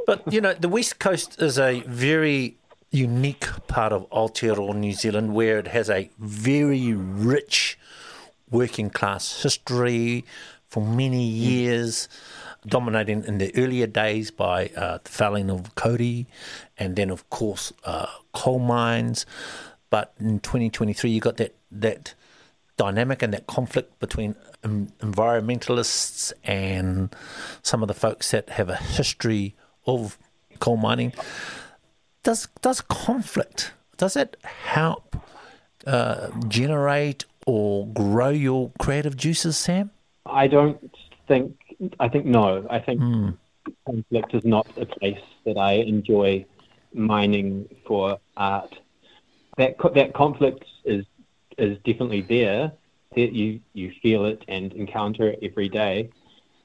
But 0.07 0.33
you 0.33 0.40
know, 0.40 0.54
the 0.54 0.69
West 0.69 0.99
Coast 0.99 1.40
is 1.40 1.59
a 1.59 1.81
very 1.87 2.57
unique 2.90 3.47
part 3.69 3.92
of 3.92 4.09
Aotearoa 4.11 4.75
New 4.75 4.92
Zealand 4.92 5.35
where 5.35 5.59
it 5.59 5.69
has 5.69 5.88
a 5.88 6.11
very 6.19 6.92
rich 6.92 7.78
working 8.50 8.90
class 8.90 9.42
history 9.42 10.25
for 10.69 10.83
many 10.85 11.25
years, 11.25 12.09
dominating 12.66 13.25
in 13.25 13.38
the 13.38 13.54
earlier 13.57 13.87
days 13.87 14.31
by 14.31 14.69
uh, 14.76 14.99
the 15.02 15.11
felling 15.11 15.50
of 15.50 15.75
Cody 15.75 16.26
and 16.78 16.97
then, 16.97 17.11
of 17.11 17.28
course, 17.31 17.73
uh, 17.85 18.07
coal 18.33 18.59
mines. 18.59 19.26
But 19.90 20.14
in 20.19 20.40
2023, 20.40 21.11
you 21.11 21.21
got 21.21 21.37
that, 21.38 21.54
that 21.71 22.14
dynamic 22.76 23.23
and 23.23 23.33
that 23.35 23.47
conflict 23.47 23.99
between 23.99 24.35
um, 24.64 24.88
environmentalists 25.00 26.33
and 26.45 27.14
some 27.62 27.83
of 27.83 27.88
the 27.88 27.95
folks 27.95 28.31
that 28.31 28.49
have 28.50 28.69
a 28.69 28.76
history 28.76 29.54
of 29.87 30.19
coal 30.61 30.76
mining. 30.76 31.12
Does 32.23 32.47
does 32.61 32.81
conflict 32.81 33.73
does 33.97 34.16
it 34.16 34.37
help 34.45 35.16
uh, 35.87 36.28
generate 36.49 37.25
or 37.47 37.87
grow 37.88 38.31
your 38.31 38.71
creative 38.78 39.16
juices, 39.16 39.57
Sam? 39.57 39.90
I 40.26 40.47
don't 40.47 40.92
think. 41.26 41.57
I 41.98 42.08
think 42.08 42.26
no. 42.26 42.66
I 42.70 42.78
think 42.78 43.00
conflict 43.86 44.34
is 44.34 44.44
not 44.44 44.66
a 44.76 44.86
place 44.86 45.20
that 45.44 45.56
I 45.56 45.72
enjoy 45.74 46.44
mining 46.92 47.68
for 47.86 48.18
art. 48.36 48.74
That 49.56 49.78
co- 49.78 49.92
that 49.94 50.14
conflict 50.14 50.64
is 50.84 51.04
is 51.58 51.78
definitely 51.84 52.22
there. 52.22 52.72
That 53.14 53.32
you 53.32 53.60
you 53.74 53.92
feel 54.02 54.24
it 54.26 54.42
and 54.48 54.72
encounter 54.72 55.28
it 55.28 55.38
every 55.42 55.68
day, 55.68 56.10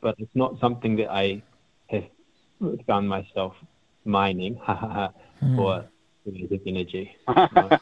but 0.01 0.15
it's 0.17 0.36
not 0.36 0.59
something 0.59 0.95
that 0.97 1.12
I 1.12 1.41
have 1.89 2.05
found 2.86 3.09
myself 3.09 3.53
mining 4.05 4.59
for 5.55 5.86
creative 6.24 6.62
energy. 6.65 7.15
No. 7.51 7.69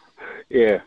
Yeah. 0.49 0.81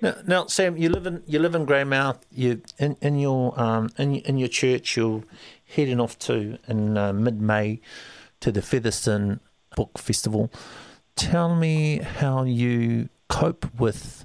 Now, 0.00 0.14
now, 0.26 0.46
Sam, 0.46 0.76
you 0.76 0.88
live 0.88 1.06
in 1.06 1.22
you 1.26 1.38
live 1.38 1.54
in 1.54 1.66
Greymouth. 1.66 2.20
You 2.30 2.62
in 2.78 2.96
in 3.00 3.18
your 3.18 3.58
um 3.60 3.90
in 3.98 4.16
in 4.16 4.38
your 4.38 4.48
church. 4.48 4.96
You're 4.96 5.22
heading 5.64 6.00
off 6.00 6.18
to 6.20 6.58
in 6.68 6.96
uh, 6.96 7.12
mid 7.12 7.40
May 7.40 7.80
to 8.40 8.52
the 8.52 8.62
Featherston 8.62 9.40
Book 9.76 9.98
Festival. 9.98 10.50
Tell 11.16 11.54
me 11.54 11.98
how 11.98 12.42
you 12.44 13.08
cope 13.28 13.72
with 13.78 14.24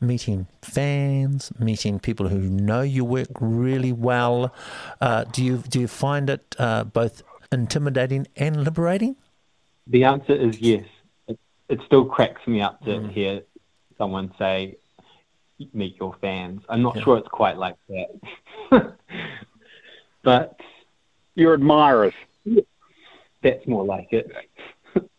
meeting 0.00 0.46
fans, 0.62 1.52
meeting 1.58 1.98
people 1.98 2.28
who 2.28 2.38
know 2.40 2.80
your 2.82 3.04
work 3.04 3.28
really 3.40 3.92
well. 3.92 4.52
Uh, 5.00 5.24
do 5.24 5.44
you 5.44 5.58
do 5.68 5.80
you 5.80 5.88
find 5.88 6.30
it 6.30 6.56
uh, 6.58 6.84
both 6.84 7.22
intimidating 7.52 8.26
and 8.36 8.64
liberating? 8.64 9.16
The 9.86 10.04
answer 10.04 10.34
is 10.34 10.60
yes. 10.60 10.84
It, 11.28 11.38
it 11.68 11.80
still 11.86 12.04
cracks 12.04 12.46
me 12.46 12.60
up 12.62 12.82
to 12.84 13.06
hear 13.08 13.42
someone 13.98 14.32
say, 14.38 14.76
"Meet 15.72 15.96
your 16.00 16.14
fans." 16.20 16.62
I'm 16.68 16.82
not 16.82 16.96
Yeah. 16.96 17.02
sure 17.04 17.18
it's 17.18 17.28
quite 17.28 17.56
like 17.58 17.76
that, 17.88 18.96
but 20.22 20.58
Your 21.34 21.54
admirers. 21.54 22.14
that's 23.42 23.66
more 23.66 23.84
like 23.84 24.12
it. 24.12 24.30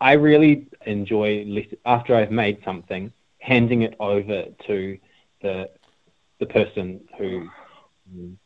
I 0.00 0.12
really 0.12 0.66
enjoy 0.86 1.66
after 1.84 2.14
I've 2.14 2.30
made 2.30 2.62
something, 2.64 3.12
handing 3.38 3.82
it 3.82 3.94
over 4.00 4.44
to 4.66 4.98
the 5.42 5.70
the 6.40 6.46
person 6.46 7.00
who 7.16 7.48
um, 8.12 8.38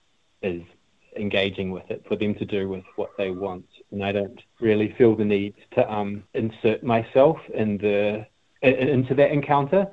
engaging 1.17 1.71
with 1.71 1.91
it 1.91 2.05
for 2.07 2.17
them 2.17 2.35
to 2.37 2.45
do 2.45 2.69
with 2.69 2.85
what 2.97 3.11
they 3.19 3.31
want, 3.31 3.67
and 3.91 4.05
I 4.05 4.13
don't 4.13 4.41
really 4.61 4.95
feel 4.97 5.17
the 5.17 5.25
need 5.25 5.55
to 5.73 5.93
um, 5.93 6.25
insert 6.35 6.83
myself 6.83 7.39
in 7.53 7.79
the 7.79 8.27
into 8.63 9.15
that 9.15 9.31
encounter. 9.31 9.87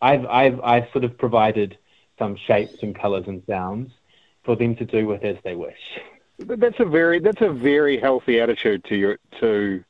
I've 0.00 0.26
I've 0.26 0.60
I've 0.60 0.90
sort 0.92 1.04
of 1.04 1.16
provided 1.16 1.78
some 2.18 2.36
shapes 2.36 2.82
and 2.82 2.94
colours 2.98 3.24
and 3.26 3.42
sounds 3.46 3.92
for 4.44 4.56
them 4.56 4.74
to 4.76 4.84
do 4.84 5.06
with 5.06 5.22
as 5.24 5.36
they 5.44 5.54
wish. 5.54 5.78
That's 6.46 6.80
a 6.80 6.84
very 6.84 7.18
that's 7.18 7.40
a 7.40 7.50
very 7.50 7.98
healthy 7.98 8.40
attitude 8.40 8.84
to 8.84 8.96
your 8.96 9.18
to 9.40 9.84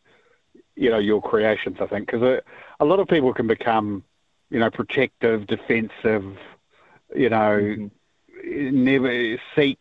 you 0.76 0.90
know 0.90 0.98
your 0.98 1.22
creations. 1.22 1.78
I 1.80 1.86
think 1.86 2.06
because 2.06 2.22
a, 2.22 2.42
a 2.80 2.84
lot 2.84 3.00
of 3.00 3.08
people 3.08 3.32
can 3.32 3.46
become 3.46 4.04
you 4.50 4.58
know 4.58 4.70
protective, 4.70 5.46
defensive, 5.46 6.36
you 7.14 7.28
know, 7.28 7.58
mm-hmm. 7.58 8.84
never 8.84 9.38
seek 9.54 9.78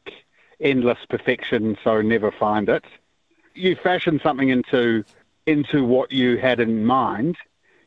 endless 0.60 1.00
perfection, 1.10 1.78
so 1.84 2.01
never 2.01 2.32
find 2.32 2.70
it. 2.70 2.86
You 3.54 3.75
fashion 3.75 4.20
something 4.24 4.50
into 4.50 5.04
into 5.46 5.84
what 5.84 6.12
you 6.12 6.38
had 6.38 6.60
in 6.60 6.86
mind. 6.86 7.38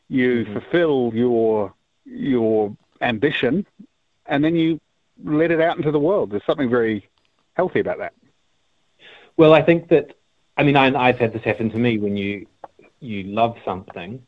You 0.09 0.43
mm-hmm. 0.43 0.53
fulfill 0.53 1.11
your 1.13 1.73
your 2.05 2.75
ambition, 3.01 3.65
and 4.25 4.43
then 4.43 4.55
you 4.55 4.79
let 5.23 5.51
it 5.51 5.61
out 5.61 5.77
into 5.77 5.91
the 5.91 5.99
world. 5.99 6.31
There's 6.31 6.45
something 6.45 6.69
very 6.69 7.07
healthy 7.53 7.79
about 7.79 7.99
that. 7.99 8.13
Well, 9.37 9.53
I 9.53 9.61
think 9.61 9.89
that 9.89 10.15
I 10.57 10.63
mean 10.63 10.75
I, 10.77 10.87
I've 10.97 11.19
had 11.19 11.33
this 11.33 11.43
happen 11.43 11.69
to 11.71 11.77
me 11.77 11.97
when 11.97 12.15
you 12.17 12.47
you 12.99 13.23
love 13.23 13.57
something, 13.65 14.21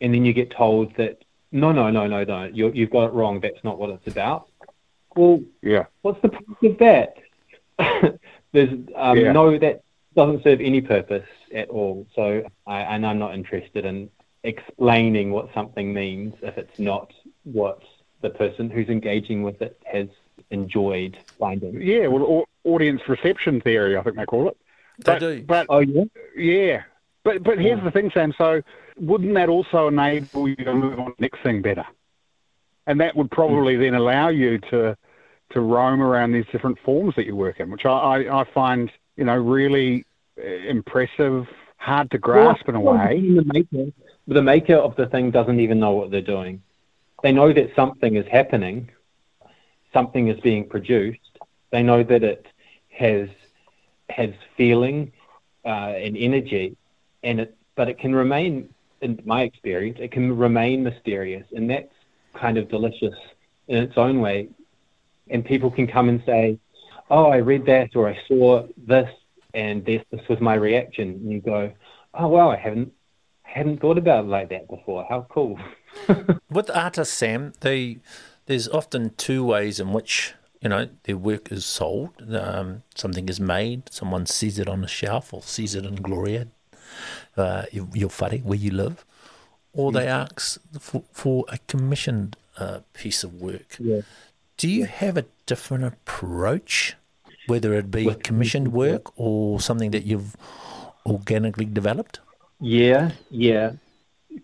and 0.00 0.14
then 0.14 0.24
you 0.24 0.32
get 0.32 0.50
told 0.50 0.94
that 0.96 1.22
no, 1.52 1.72
no, 1.72 1.90
no, 1.90 2.06
no, 2.06 2.22
no, 2.24 2.44
you 2.44 2.70
you've 2.72 2.90
got 2.90 3.06
it 3.06 3.12
wrong. 3.12 3.40
That's 3.40 3.62
not 3.64 3.78
what 3.78 3.90
it's 3.90 4.06
about. 4.06 4.48
Well, 5.16 5.40
Yeah. 5.62 5.86
what's 6.02 6.20
the 6.22 6.28
point 6.28 6.62
of 6.62 6.78
that? 6.78 7.16
There's 8.52 8.70
um, 8.94 9.18
Yeah. 9.18 9.32
no 9.32 9.58
that 9.58 9.82
doesn't 10.14 10.42
serve 10.44 10.60
any 10.60 10.80
purpose 10.80 11.26
at 11.54 11.68
all. 11.70 12.06
So 12.14 12.44
I, 12.66 12.80
and 12.82 13.06
I'm 13.06 13.18
not 13.18 13.34
interested 13.34 13.84
in 13.84 14.10
explaining 14.44 15.32
what 15.32 15.52
something 15.54 15.92
means 15.92 16.34
if 16.42 16.56
it's 16.58 16.78
not 16.78 17.12
what 17.44 17.82
the 18.20 18.30
person 18.30 18.70
who's 18.70 18.88
engaging 18.88 19.42
with 19.42 19.60
it 19.62 19.80
has 19.84 20.08
enjoyed 20.50 21.16
finding. 21.38 21.80
Yeah, 21.80 22.06
well, 22.06 22.22
au- 22.24 22.46
audience 22.64 23.02
reception 23.08 23.60
theory, 23.60 23.96
I 23.96 24.02
think 24.02 24.16
they 24.16 24.24
call 24.26 24.48
it. 24.48 24.56
They 25.04 25.12
But, 25.12 25.18
do. 25.20 25.42
But 25.42 25.66
Oh 25.68 25.78
yeah. 25.80 26.04
yeah, 26.36 26.82
but 27.24 27.42
but 27.42 27.58
here's 27.58 27.82
the 27.82 27.90
thing, 27.90 28.10
Sam. 28.12 28.32
So 28.36 28.62
wouldn't 28.98 29.34
that 29.34 29.48
also 29.48 29.88
enable 29.88 30.48
you 30.48 30.56
to 30.56 30.74
move 30.74 30.98
on 30.98 31.06
to 31.06 31.14
the 31.18 31.22
next 31.22 31.42
thing 31.42 31.62
better? 31.62 31.86
And 32.86 33.00
that 33.00 33.16
would 33.16 33.30
probably 33.30 33.76
then 33.76 33.94
allow 33.94 34.28
you 34.28 34.58
to 34.70 34.96
to 35.50 35.60
roam 35.60 36.00
around 36.00 36.32
these 36.32 36.46
different 36.52 36.78
forms 36.84 37.14
that 37.16 37.26
you 37.26 37.34
work 37.36 37.60
in, 37.60 37.70
which 37.70 37.84
I 37.86 37.90
I, 37.90 38.40
I 38.40 38.44
find 38.52 38.90
you 39.16 39.24
know 39.24 39.36
really 39.36 40.04
uh, 40.38 40.42
impressive, 40.46 41.46
hard 41.76 42.10
to 42.10 42.18
grasp 42.18 42.68
in 42.68 42.74
a 42.74 42.80
way. 42.80 43.20
the 43.20 43.44
making, 43.46 43.92
the 44.26 44.42
maker 44.42 44.76
of 44.76 44.96
the 44.96 45.06
thing 45.06 45.30
doesn't 45.30 45.60
even 45.60 45.78
know 45.80 45.92
what 45.92 46.10
they're 46.10 46.20
doing. 46.20 46.62
They 47.22 47.32
know 47.32 47.52
that 47.52 47.74
something 47.76 48.16
is 48.16 48.26
happening, 48.26 48.90
something 49.92 50.28
is 50.28 50.40
being 50.40 50.68
produced. 50.68 51.29
They 51.70 51.82
know 51.82 52.02
that 52.02 52.22
it 52.22 52.46
has 52.90 53.28
has 54.08 54.30
feeling 54.56 55.12
uh, 55.64 55.94
and 55.96 56.16
energy, 56.16 56.76
and 57.22 57.40
it 57.40 57.56
but 57.76 57.88
it 57.88 57.98
can 57.98 58.14
remain, 58.14 58.68
in 59.00 59.20
my 59.24 59.42
experience, 59.42 59.98
it 60.00 60.12
can 60.12 60.36
remain 60.36 60.82
mysterious, 60.82 61.46
and 61.52 61.70
that's 61.70 61.92
kind 62.34 62.58
of 62.58 62.68
delicious 62.68 63.14
in 63.68 63.78
its 63.78 63.96
own 63.96 64.20
way. 64.20 64.48
And 65.30 65.44
people 65.44 65.70
can 65.70 65.86
come 65.86 66.08
and 66.08 66.22
say, 66.26 66.58
"Oh, 67.10 67.26
I 67.26 67.36
read 67.36 67.66
that, 67.66 67.94
or 67.94 68.08
I 68.08 68.18
saw 68.26 68.66
this, 68.76 69.08
and 69.54 69.84
this 69.84 70.02
this 70.10 70.26
was 70.28 70.40
my 70.40 70.54
reaction," 70.54 71.10
and 71.10 71.32
you 71.32 71.40
go, 71.40 71.72
"Oh, 72.14 72.28
wow, 72.28 72.50
I 72.50 72.56
haven't 72.56 72.92
hadn't 73.42 73.80
thought 73.80 73.98
about 73.98 74.24
it 74.24 74.28
like 74.28 74.48
that 74.50 74.68
before. 74.68 75.06
How 75.08 75.26
cool!" 75.30 75.58
With 76.50 76.70
artists, 76.70 77.16
Sam, 77.16 77.52
they 77.60 77.98
there's 78.46 78.68
often 78.68 79.14
two 79.16 79.44
ways 79.44 79.78
in 79.78 79.92
which 79.92 80.34
you 80.60 80.68
know 80.68 80.88
their 81.04 81.16
work 81.16 81.50
is 81.52 81.64
sold. 81.64 82.10
Um, 82.34 82.82
something 82.94 83.28
is 83.28 83.40
made, 83.40 83.92
someone 83.92 84.26
sees 84.26 84.58
it 84.58 84.68
on 84.68 84.84
a 84.84 84.88
shelf 84.88 85.32
or 85.34 85.42
sees 85.42 85.74
it 85.74 85.84
in 85.84 85.96
Gloria, 85.96 86.48
uh, 87.36 87.64
your, 87.72 88.10
whare, 88.20 88.38
where 88.38 88.58
you 88.58 88.70
live, 88.70 89.04
or 89.72 89.92
they 89.92 90.06
ask 90.06 90.60
for, 90.78 91.02
for 91.12 91.44
a 91.48 91.58
commissioned 91.66 92.36
uh, 92.58 92.80
piece 92.92 93.24
of 93.24 93.40
work. 93.40 93.76
Yeah. 93.78 94.02
Do 94.56 94.68
you 94.68 94.84
have 94.84 95.16
a 95.16 95.24
different 95.46 95.84
approach, 95.84 96.96
whether 97.46 97.72
it 97.74 97.90
be 97.90 98.14
commissioned 98.16 98.72
work 98.72 99.18
or 99.18 99.60
something 99.60 99.90
that 99.92 100.04
you've 100.04 100.36
organically 101.06 101.64
developed? 101.64 102.20
Yeah, 102.60 103.12
yeah. 103.30 103.72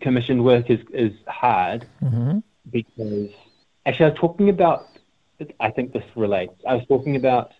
Commissioned 0.01 0.43
work 0.43 0.69
is, 0.69 0.79
is 0.91 1.13
hard 1.27 1.85
Mm-hmm. 2.03 2.39
because 2.71 3.29
actually 3.85 4.05
I 4.05 4.09
was 4.09 4.17
talking 4.17 4.49
about 4.49 4.87
I 5.59 5.69
think 5.71 5.93
this 5.93 6.03
relates. 6.15 6.53
I 6.67 6.75
was 6.75 6.85
talking 6.87 7.15
about 7.15 7.51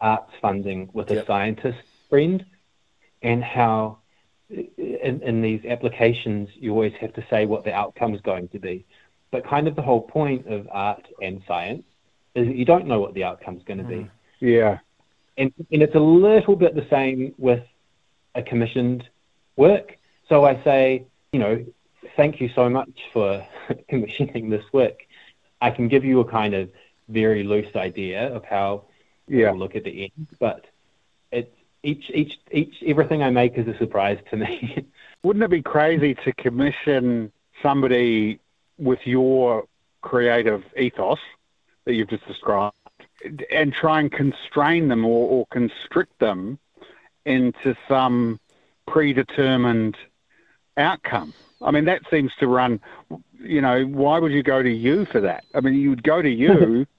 arts 0.00 0.32
funding 0.40 0.90
with 0.92 1.10
a 1.10 1.14
Yep. 1.16 1.26
scientist 1.26 1.78
friend 2.10 2.44
and 3.22 3.42
how 3.42 3.98
in, 4.50 5.22
in 5.22 5.42
these 5.42 5.64
applications 5.64 6.48
you 6.54 6.72
always 6.72 6.92
have 7.00 7.12
to 7.14 7.24
say 7.28 7.46
what 7.46 7.64
the 7.64 7.72
outcome 7.72 8.14
is 8.14 8.20
going 8.20 8.48
to 8.48 8.58
be. 8.58 8.84
But 9.30 9.44
kind 9.44 9.66
of 9.66 9.74
the 9.74 9.82
whole 9.82 10.02
point 10.02 10.46
of 10.46 10.68
art 10.70 11.06
and 11.20 11.42
science 11.48 11.84
is 12.34 12.46
that 12.46 12.56
you 12.56 12.64
don't 12.64 12.86
know 12.86 13.00
what 13.00 13.14
the 13.14 13.24
outcome 13.24 13.56
is 13.56 13.62
going 13.64 13.78
to 13.78 13.84
be. 13.84 13.94
Mm. 13.96 14.10
Yeah. 14.40 14.78
and, 15.38 15.52
and 15.72 15.82
it's 15.82 15.94
a 15.94 16.00
little 16.00 16.56
bit 16.56 16.74
the 16.74 16.86
same 16.90 17.34
with 17.38 17.64
a 18.34 18.42
commissioned 18.42 19.08
work. 19.56 19.96
So 20.28 20.44
I 20.44 20.62
say, 20.62 21.06
you 21.32 21.40
know, 21.40 21.64
thank 22.16 22.40
you 22.40 22.48
so 22.54 22.68
much 22.68 22.90
for 23.12 23.44
commissioning 23.88 24.50
this 24.50 24.64
work. 24.72 24.98
I 25.60 25.70
can 25.70 25.88
give 25.88 26.04
you 26.04 26.20
a 26.20 26.24
kind 26.24 26.54
of 26.54 26.70
very 27.08 27.42
loose 27.44 27.74
idea 27.76 28.34
of 28.34 28.44
how 28.44 28.84
Yeah. 29.28 29.46
it'll 29.48 29.58
look 29.58 29.76
at 29.76 29.84
the 29.84 30.04
end, 30.04 30.26
but 30.38 30.66
it's 31.32 31.54
each 31.82 32.10
each 32.10 32.38
each 32.50 32.82
everything 32.84 33.22
I 33.22 33.30
make 33.30 33.56
is 33.58 33.66
a 33.68 33.76
surprise 33.78 34.18
to 34.30 34.36
me. 34.36 34.84
Wouldn't 35.22 35.44
it 35.44 35.50
be 35.50 35.62
crazy 35.62 36.14
to 36.24 36.32
commission 36.32 37.32
somebody 37.62 38.38
with 38.78 39.00
your 39.06 39.64
creative 40.02 40.62
ethos 40.76 41.18
that 41.84 41.94
you've 41.94 42.08
just 42.10 42.26
described 42.26 42.74
and 43.50 43.72
try 43.72 44.00
and 44.00 44.12
constrain 44.12 44.88
them 44.88 45.04
or, 45.04 45.28
or 45.30 45.46
constrict 45.50 46.18
them 46.18 46.58
into 47.24 47.76
some 47.88 48.38
predetermined 48.86 49.96
outcome? 50.76 51.32
I 51.62 51.70
mean, 51.70 51.86
that 51.86 52.02
seems 52.10 52.32
to 52.40 52.46
run, 52.46 52.80
you 53.40 53.60
know, 53.60 53.84
why 53.84 54.18
would 54.18 54.32
you 54.32 54.42
go 54.42 54.62
to 54.62 54.70
you 54.70 55.06
for 55.06 55.20
that? 55.22 55.44
I 55.54 55.60
mean, 55.60 55.74
you 55.74 55.90
would 55.90 56.02
go 56.02 56.20
to 56.20 56.28
you 56.28 56.86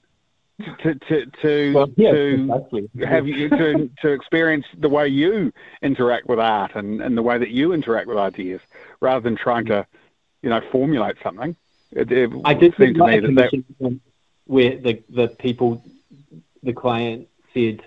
to, 0.59 0.95
to, 0.95 1.25
to, 1.41 1.73
well, 1.73 1.89
yeah, 1.95 2.11
to 2.11 2.33
exactly. 2.33 2.89
have 3.05 3.27
you 3.27 3.49
to, 3.49 3.89
to 4.01 4.07
experience 4.09 4.65
the 4.77 4.89
way 4.89 5.07
you 5.07 5.53
interact 5.81 6.27
with 6.27 6.39
art 6.39 6.71
and, 6.75 7.01
and 7.01 7.15
the 7.15 7.21
way 7.21 7.37
that 7.37 7.49
you 7.49 7.73
interact 7.73 8.07
with 8.07 8.17
ideas 8.17 8.61
rather 8.99 9.21
than 9.21 9.35
trying 9.35 9.65
to, 9.65 9.85
you 10.41 10.49
know, 10.49 10.61
formulate 10.71 11.17
something. 11.21 11.55
It, 11.91 12.11
it 12.11 12.31
I 12.43 12.53
did 12.53 12.75
seem 12.75 12.95
to 12.95 13.05
me 13.05 13.19
that, 13.19 13.53
that 13.79 13.99
where 14.45 14.77
the 14.77 15.03
the 15.09 15.27
people, 15.27 15.83
the 16.63 16.73
client 16.73 17.27
said, 17.53 17.81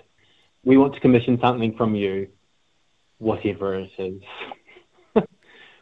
"We 0.63 0.77
want 0.77 0.93
to 0.95 0.99
commission 0.99 1.39
something 1.39 1.75
from 1.75 1.93
you, 1.95 2.29
whatever 3.19 3.75
it 3.75 3.91
is." 3.97 4.21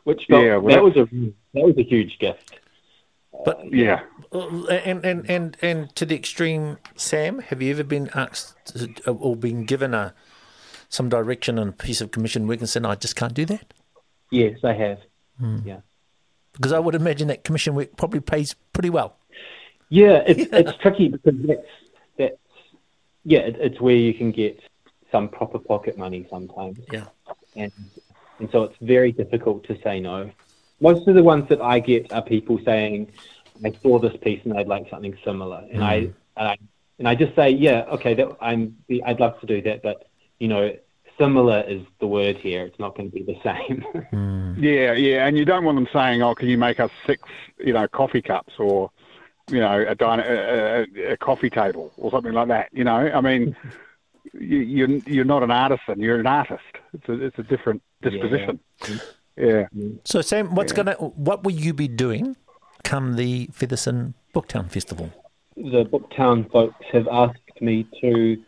Which 0.03 0.25
felt, 0.27 0.43
Yeah, 0.43 0.57
well, 0.57 0.75
that 0.75 0.83
was 0.83 0.97
a 0.97 1.05
that 1.53 1.65
was 1.65 1.77
a 1.77 1.83
huge 1.83 2.17
gift. 2.19 2.59
But 3.45 3.71
yeah. 3.71 4.01
Uh, 4.31 4.65
And, 4.67 5.05
and, 5.05 5.29
and, 5.29 5.57
and 5.61 5.95
to 5.95 6.05
the 6.05 6.15
extreme, 6.15 6.77
Sam, 6.95 7.39
have 7.39 7.61
you 7.61 7.71
ever 7.71 7.83
been 7.83 8.09
asked 8.13 8.55
to- 8.77 9.11
or 9.11 9.35
been 9.35 9.65
given 9.65 9.93
a 9.93 10.13
some 10.91 11.07
direction 11.09 11.59
and 11.59 11.69
a 11.69 11.73
piece 11.73 12.01
of 12.01 12.09
commission 12.11 12.47
work 12.47 12.59
and 12.59 12.67
said, 12.69 12.83
I 12.85 12.95
just 12.95 13.15
can't 13.15 13.33
do 13.33 13.45
that? 13.45 13.73
Yes, 14.31 14.59
I 14.63 14.73
have. 14.73 14.99
Yeah, 15.63 15.81
Because 16.53 16.73
I 16.73 16.79
would 16.79 16.95
imagine 16.95 17.27
that 17.29 17.43
commission 17.43 17.73
work 17.75 17.95
probably 17.95 18.19
pays 18.19 18.55
pretty 18.73 18.89
well. 18.89 19.15
yeah. 19.89 20.23
It's 20.27 20.51
it's 20.51 20.77
tricky 20.81 21.07
because 21.09 21.35
that's 21.47 21.67
that's 22.17 22.37
yeah. 23.23 23.39
It, 23.39 23.55
it's 23.59 23.79
where 23.79 23.95
you 23.95 24.13
can 24.13 24.31
get 24.31 24.59
some 25.11 25.29
proper 25.29 25.57
pocket 25.59 25.97
money 25.97 26.27
sometimes. 26.29 26.79
Yeah. 26.91 27.05
and 27.55 27.71
and 28.39 28.49
so 28.51 28.63
it's 28.63 28.75
very 28.81 29.11
difficult 29.13 29.63
to 29.67 29.77
say 29.81 29.99
no. 30.01 30.29
Most 30.81 31.07
of 31.07 31.15
the 31.15 31.23
ones 31.23 31.49
that 31.49 31.61
I 31.61 31.79
get 31.79 32.11
are 32.13 32.21
people 32.21 32.59
saying, 32.63 33.11
"I 33.63 33.71
saw 33.81 33.99
this 33.99 34.15
piece 34.21 34.41
and 34.45 34.57
I'd 34.57 34.67
like 34.67 34.89
something 34.89 35.17
similar," 35.23 35.63
and 35.71 35.83
I 35.83 36.01
mm. 36.01 36.13
and 36.37 36.47
I 36.47 36.57
and 36.99 37.07
I 37.07 37.15
just 37.15 37.35
say, 37.35 37.49
"Yeah, 37.49 37.85
okay, 37.93 38.13
that 38.13 38.27
I'm 38.41 38.77
I'd 39.05 39.19
love 39.19 39.39
to 39.41 39.45
do 39.45 39.61
that, 39.63 39.81
but 39.81 40.07
you 40.39 40.47
know, 40.47 40.75
similar 41.17 41.61
is 41.61 41.81
the 41.99 42.07
word 42.07 42.37
here. 42.37 42.65
It's 42.65 42.79
not 42.79 42.95
going 42.95 43.09
to 43.11 43.15
be 43.15 43.23
the 43.23 43.39
same." 43.43 43.85
Mm. 44.11 44.55
Yeah, 44.59 44.93
yeah, 44.93 45.27
and 45.27 45.37
you 45.37 45.45
don't 45.45 45.63
want 45.63 45.75
them 45.75 45.87
saying, 45.93 46.21
"Oh, 46.23 46.33
can 46.33 46.49
you 46.49 46.57
make 46.57 46.79
us 46.79 46.91
six, 47.05 47.21
you 47.59 47.73
know, 47.73 47.87
coffee 47.87 48.21
cups 48.21 48.53
or, 48.57 48.89
you 49.49 49.59
know, 49.59 49.85
a, 49.87 49.93
dine- 49.93 50.19
a, 50.19 50.85
a, 50.95 51.11
a 51.13 51.17
coffee 51.17 51.49
table 51.49 51.93
or 51.97 52.09
something 52.11 52.33
like 52.33 52.47
that." 52.47 52.69
You 52.73 52.83
know, 52.83 53.11
I 53.13 53.21
mean, 53.21 53.55
you, 54.33 54.57
you're 54.57 54.89
you're 55.05 55.25
not 55.25 55.43
an 55.43 55.51
artisan; 55.51 55.99
you're 55.99 56.19
an 56.19 56.27
artist. 56.27 56.63
It's 56.93 57.07
a 57.07 57.25
it's 57.25 57.39
a 57.39 57.43
different 57.43 57.83
disposition. 58.01 58.59
Yeah, 58.87 58.97
So, 60.03 60.21
Sam, 60.21 60.55
what's 60.55 60.73
gonna 60.73 60.93
what 60.93 61.43
will 61.43 61.53
you 61.53 61.73
be 61.73 61.87
doing 61.87 62.35
come 62.83 63.15
the 63.15 63.49
Featherston 63.53 64.13
Booktown 64.33 64.69
Festival? 64.69 65.11
the 65.55 65.83
Booktown 65.83 66.49
folks 66.51 66.85
have 66.91 67.07
asked 67.09 67.37
me 67.59 67.85
to 68.01 68.41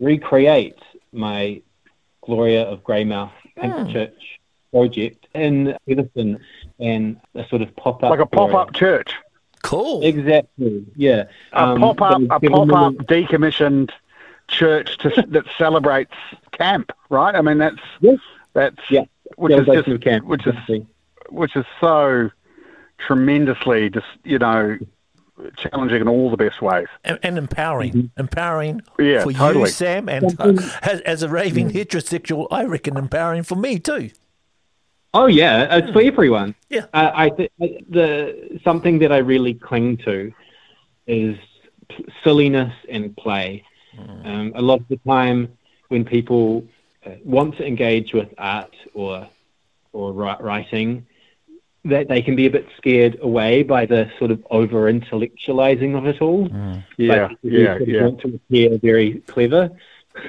recreate 0.00 0.78
my 1.12 1.62
Gloria 2.22 2.64
of 2.64 2.82
Greymouth 2.82 3.30
Pink 3.56 3.90
Church 3.90 4.40
project 4.72 5.26
in 5.34 5.76
Featherston 5.86 6.40
and 6.80 7.20
a 7.34 7.46
sort 7.48 7.62
of 7.62 7.74
pop 7.76 8.02
up 8.02 8.10
like 8.10 8.18
a 8.20 8.26
pop 8.26 8.52
up 8.52 8.74
church, 8.74 9.12
Cool. 9.62 10.02
Exactly. 10.04 10.84
Yeah. 10.96 11.24
a 11.52 11.62
Um, 11.62 11.80
pop 11.80 12.00
up, 12.02 12.20
a 12.20 12.50
pop 12.50 12.68
up 12.72 12.94
decommissioned 13.06 13.90
church 14.48 14.98
to, 14.98 15.08
that 15.28 15.44
celebrates 15.58 16.14
camp, 16.52 16.92
right? 17.10 17.34
I 17.34 17.40
mean, 17.40 17.58
that's 17.58 17.80
Yes. 18.00 18.18
that's 18.52 18.90
Yeah. 18.90 19.04
Which 19.36 19.52
is 19.52 19.66
just 19.66 19.88
of 19.88 20.00
camp, 20.00 20.24
which 20.26 20.46
is 20.46 20.54
which 21.30 21.56
is 21.56 21.64
so 21.80 22.30
tremendously 22.98 23.90
just 23.90 24.06
you 24.24 24.38
know 24.38 24.78
challenging 25.56 26.00
in 26.00 26.08
all 26.08 26.30
the 26.30 26.36
best 26.36 26.62
ways. 26.62 26.86
And, 27.04 27.18
and 27.22 27.38
empowering, 27.38 28.10
empowering 28.16 28.80
Yeah, 28.98 29.22
for 29.22 29.32
totally. 29.32 29.64
you, 29.64 29.70
Sam, 29.70 30.08
and 30.08 30.34
uh, 30.40 30.54
as, 30.82 31.00
as 31.02 31.22
a 31.22 31.28
raving 31.28 31.70
heterosexual, 31.70 32.46
I 32.50 32.64
reckon 32.64 32.96
empowering 32.96 33.42
for 33.42 33.56
me 33.56 33.78
too. 33.78 34.10
Oh 35.12 35.26
yeah, 35.26 35.76
it's 35.76 35.90
for 35.92 36.02
everyone. 36.02 36.54
Yeah. 36.68 36.86
Uh, 36.92 37.10
I 37.14 37.30
think 37.30 37.50
the 37.58 38.60
something 38.64 38.98
that 39.00 39.12
I 39.12 39.18
really 39.18 39.54
cling 39.54 39.96
to 39.98 40.32
is 41.06 41.36
p- 41.88 42.06
silliness 42.22 42.72
and 42.88 43.16
play. 43.16 43.64
Um, 43.98 44.52
a 44.54 44.60
lot 44.60 44.80
of 44.80 44.88
the 44.88 44.98
time, 45.06 45.56
when 45.88 46.04
people 46.04 46.64
uh, 46.66 46.70
want 47.24 47.56
to 47.58 47.66
engage 47.66 48.12
with 48.12 48.28
art 48.38 48.74
or 48.94 49.28
or 49.92 50.12
writing, 50.12 51.06
that 51.84 52.08
they 52.08 52.20
can 52.20 52.36
be 52.36 52.46
a 52.46 52.50
bit 52.50 52.66
scared 52.76 53.16
away 53.22 53.62
by 53.62 53.86
the 53.86 54.10
sort 54.18 54.30
of 54.30 54.44
over 54.50 54.92
intellectualizing 54.92 55.96
of 55.96 56.06
it 56.06 56.20
all. 56.20 56.48
Yeah, 56.98 57.28
Like, 57.28 57.38
you 57.42 57.58
yeah, 57.60 57.66
sort 57.72 57.82
of 57.82 57.88
yeah. 57.88 58.02
Want 58.02 58.20
to 58.20 58.34
appear 58.34 58.78
very 58.78 59.20
clever, 59.26 59.70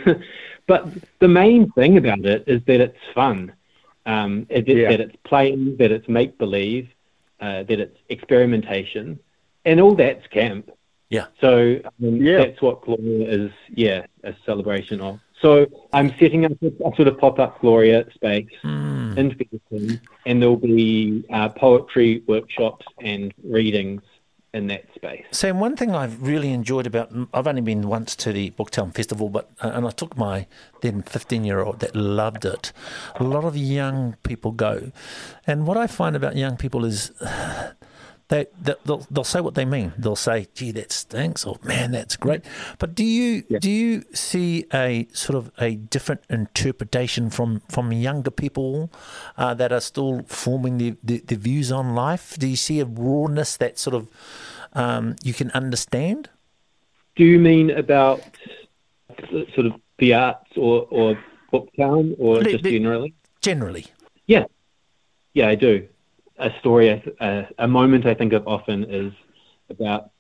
but 0.68 0.88
the 1.20 1.28
main 1.28 1.70
thing 1.72 1.98
about 1.98 2.26
it 2.26 2.44
is 2.48 2.62
that 2.66 2.80
it's 2.82 2.98
fun. 3.14 3.54
Um, 4.06 4.46
it, 4.50 4.68
it- 4.70 4.78
Yeah. 4.78 4.90
That 4.92 5.02
it's 5.02 5.16
playing, 5.26 5.78
that 5.78 5.92
it's 5.92 6.08
make 6.08 6.38
believe, 6.38 6.88
uh, 7.42 7.64
that 7.64 7.80
it's 7.80 7.98
experimentation, 8.10 9.20
and 9.66 9.82
all 9.82 9.96
that's 9.96 10.26
camp. 10.28 10.72
Yeah. 11.10 11.26
So 11.42 11.80
I 11.86 11.90
mean, 12.00 12.18
Yeah. 12.24 12.38
that's 12.38 12.62
what 12.62 12.82
Gloria 12.84 13.28
is. 13.28 13.52
Yeah, 13.70 14.06
a 14.24 14.34
celebration 14.46 15.02
of. 15.02 15.20
So 15.42 15.68
I'm 15.94 16.10
setting 16.20 16.46
up 16.46 16.54
a, 16.64 16.72
sort 16.96 17.08
of 17.08 17.18
pop-up 17.20 17.62
Gloria 17.62 18.06
space, 18.14 18.48
Hmm. 18.62 19.14
in 19.18 19.36
Featherston, 19.36 20.02
and 20.26 20.42
there'll 20.42 20.58
be 20.58 21.24
uh, 21.32 21.50
poetry 21.50 22.24
workshops 22.28 22.86
and 23.02 23.34
readings 23.44 24.02
in 24.54 24.68
that 24.68 24.86
space. 24.96 25.26
Sam, 25.32 25.60
one 25.60 25.76
thing 25.76 25.94
I've 25.94 26.22
really 26.22 26.52
enjoyed 26.52 26.88
about 26.88 27.12
I've 27.34 27.46
only 27.46 27.62
been 27.62 27.88
once 27.88 28.16
to 28.18 28.32
the 28.34 28.50
Booktown 28.52 28.94
Festival, 28.96 29.30
but 29.30 29.50
uh, 29.62 29.72
and 29.76 29.86
I 29.86 29.92
took 29.92 30.18
my 30.18 30.48
then 30.82 31.04
fifteen 31.04 31.44
year 31.44 31.60
old 31.62 31.80
that 31.82 31.96
loved 31.96 32.44
it. 32.46 32.72
A 33.16 33.24
lot 33.24 33.44
of 33.44 33.56
young 33.56 34.16
people 34.24 34.52
go, 34.52 34.92
and 35.46 35.68
what 35.68 35.78
I 35.78 35.86
find 35.86 36.16
about 36.16 36.36
young 36.36 36.58
people 36.58 36.86
is 36.86 37.12
they, 38.30 38.48
they'll, 38.62 39.06
they'll 39.10 39.24
say 39.24 39.40
what 39.40 39.56
they 39.56 39.64
mean. 39.64 39.94
They'll 39.98 40.18
say, 40.18 40.48
"Gee, 40.54 40.72
that 40.72 40.92
stinks," 40.92 41.46
or 41.46 41.58
"Man, 41.64 41.92
that's 41.92 42.18
great." 42.18 42.44
But 42.78 42.94
do 42.94 43.06
you 43.06 43.44
yeah. 43.48 43.60
do 43.60 43.72
you 43.72 44.04
see 44.14 44.66
a 44.74 45.08
sort 45.14 45.38
of 45.38 45.52
a 45.60 45.76
different 45.76 46.22
interpretation 46.30 47.30
from 47.30 47.62
from 47.70 47.94
younger 47.94 48.32
people 48.32 48.92
uh, 49.38 49.54
that 49.54 49.72
are 49.72 49.80
still 49.80 50.24
forming 50.28 50.78
their, 50.78 50.98
their, 51.02 51.20
their, 51.20 51.38
views 51.38 51.72
on 51.72 51.96
life? 51.96 52.36
Do 52.38 52.48
you 52.48 52.58
see 52.58 52.82
a 52.82 52.86
rawness 52.86 53.56
that 53.58 53.80
sort 53.80 53.96
of 53.96 54.10
um, 54.74 55.16
you 55.24 55.34
can 55.34 55.50
understand? 55.52 56.30
Do 57.16 57.24
you 57.24 57.40
mean 57.40 57.72
about 57.72 58.22
sort 59.56 59.68
of 59.68 59.74
the 60.00 60.14
arts 60.14 60.52
or 60.58 60.86
or 60.92 61.18
Booktown, 61.54 62.14
or 62.20 62.44
just 62.44 62.66
generally? 62.66 63.14
Generally. 63.40 63.86
Yeah, 64.26 64.46
yeah, 65.34 65.48
I 65.48 65.56
do 65.56 65.88
a 66.38 66.52
story, 66.60 66.90
a, 67.20 67.48
a, 67.58 67.68
moment 67.68 68.06
I 68.06 68.14
think 68.14 68.34
of 68.34 68.48
often 68.48 68.84
is 68.84 69.14
about 69.70 70.12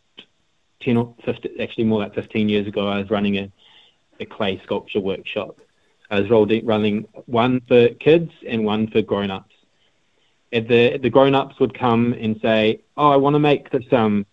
10 0.81 0.97
or 0.97 1.15
15, 1.25 1.61
actually 1.61 1.83
more 1.83 1.99
like 1.99 2.15
15 2.15 2.49
years 2.49 2.67
ago, 2.67 2.87
I 2.87 2.99
was 2.99 3.09
running 3.09 3.37
a, 3.37 3.51
a 4.19 4.25
clay 4.25 4.61
sculpture 4.63 4.99
workshop. 4.99 5.59
I 6.09 6.21
was 6.21 6.29
running 6.63 7.05
one 7.25 7.61
for 7.67 7.89
kids 7.89 8.31
and 8.47 8.63
one 8.63 8.87
for 8.87 9.01
grown-ups. 9.01 9.53
And 10.53 10.67
the, 10.67 10.97
the 10.97 11.09
grown-ups 11.09 11.59
would 11.59 11.77
come 11.77 12.13
and 12.13 12.39
say, 12.41 12.81
oh, 12.95 13.11
I 13.11 13.17
want 13.17 13.33
to 13.33 13.39
make 13.39 13.69
this, 13.69 13.83
um, 13.91 14.25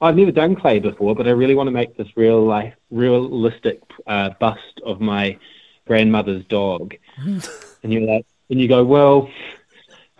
I've 0.00 0.16
never 0.16 0.32
done 0.32 0.56
clay 0.56 0.80
before, 0.80 1.14
but 1.14 1.28
I 1.28 1.30
really 1.30 1.54
want 1.54 1.68
to 1.68 1.72
make 1.72 1.96
this 1.96 2.08
real 2.16 2.44
life, 2.44 2.74
realistic 2.90 3.80
uh, 4.06 4.30
bust 4.40 4.80
of 4.84 5.00
my 5.00 5.38
grandmother's 5.86 6.44
dog. 6.46 6.96
and 7.24 7.92
you're 7.92 8.02
like, 8.02 8.26
and 8.50 8.60
you 8.60 8.66
go, 8.66 8.84
well, 8.84 9.30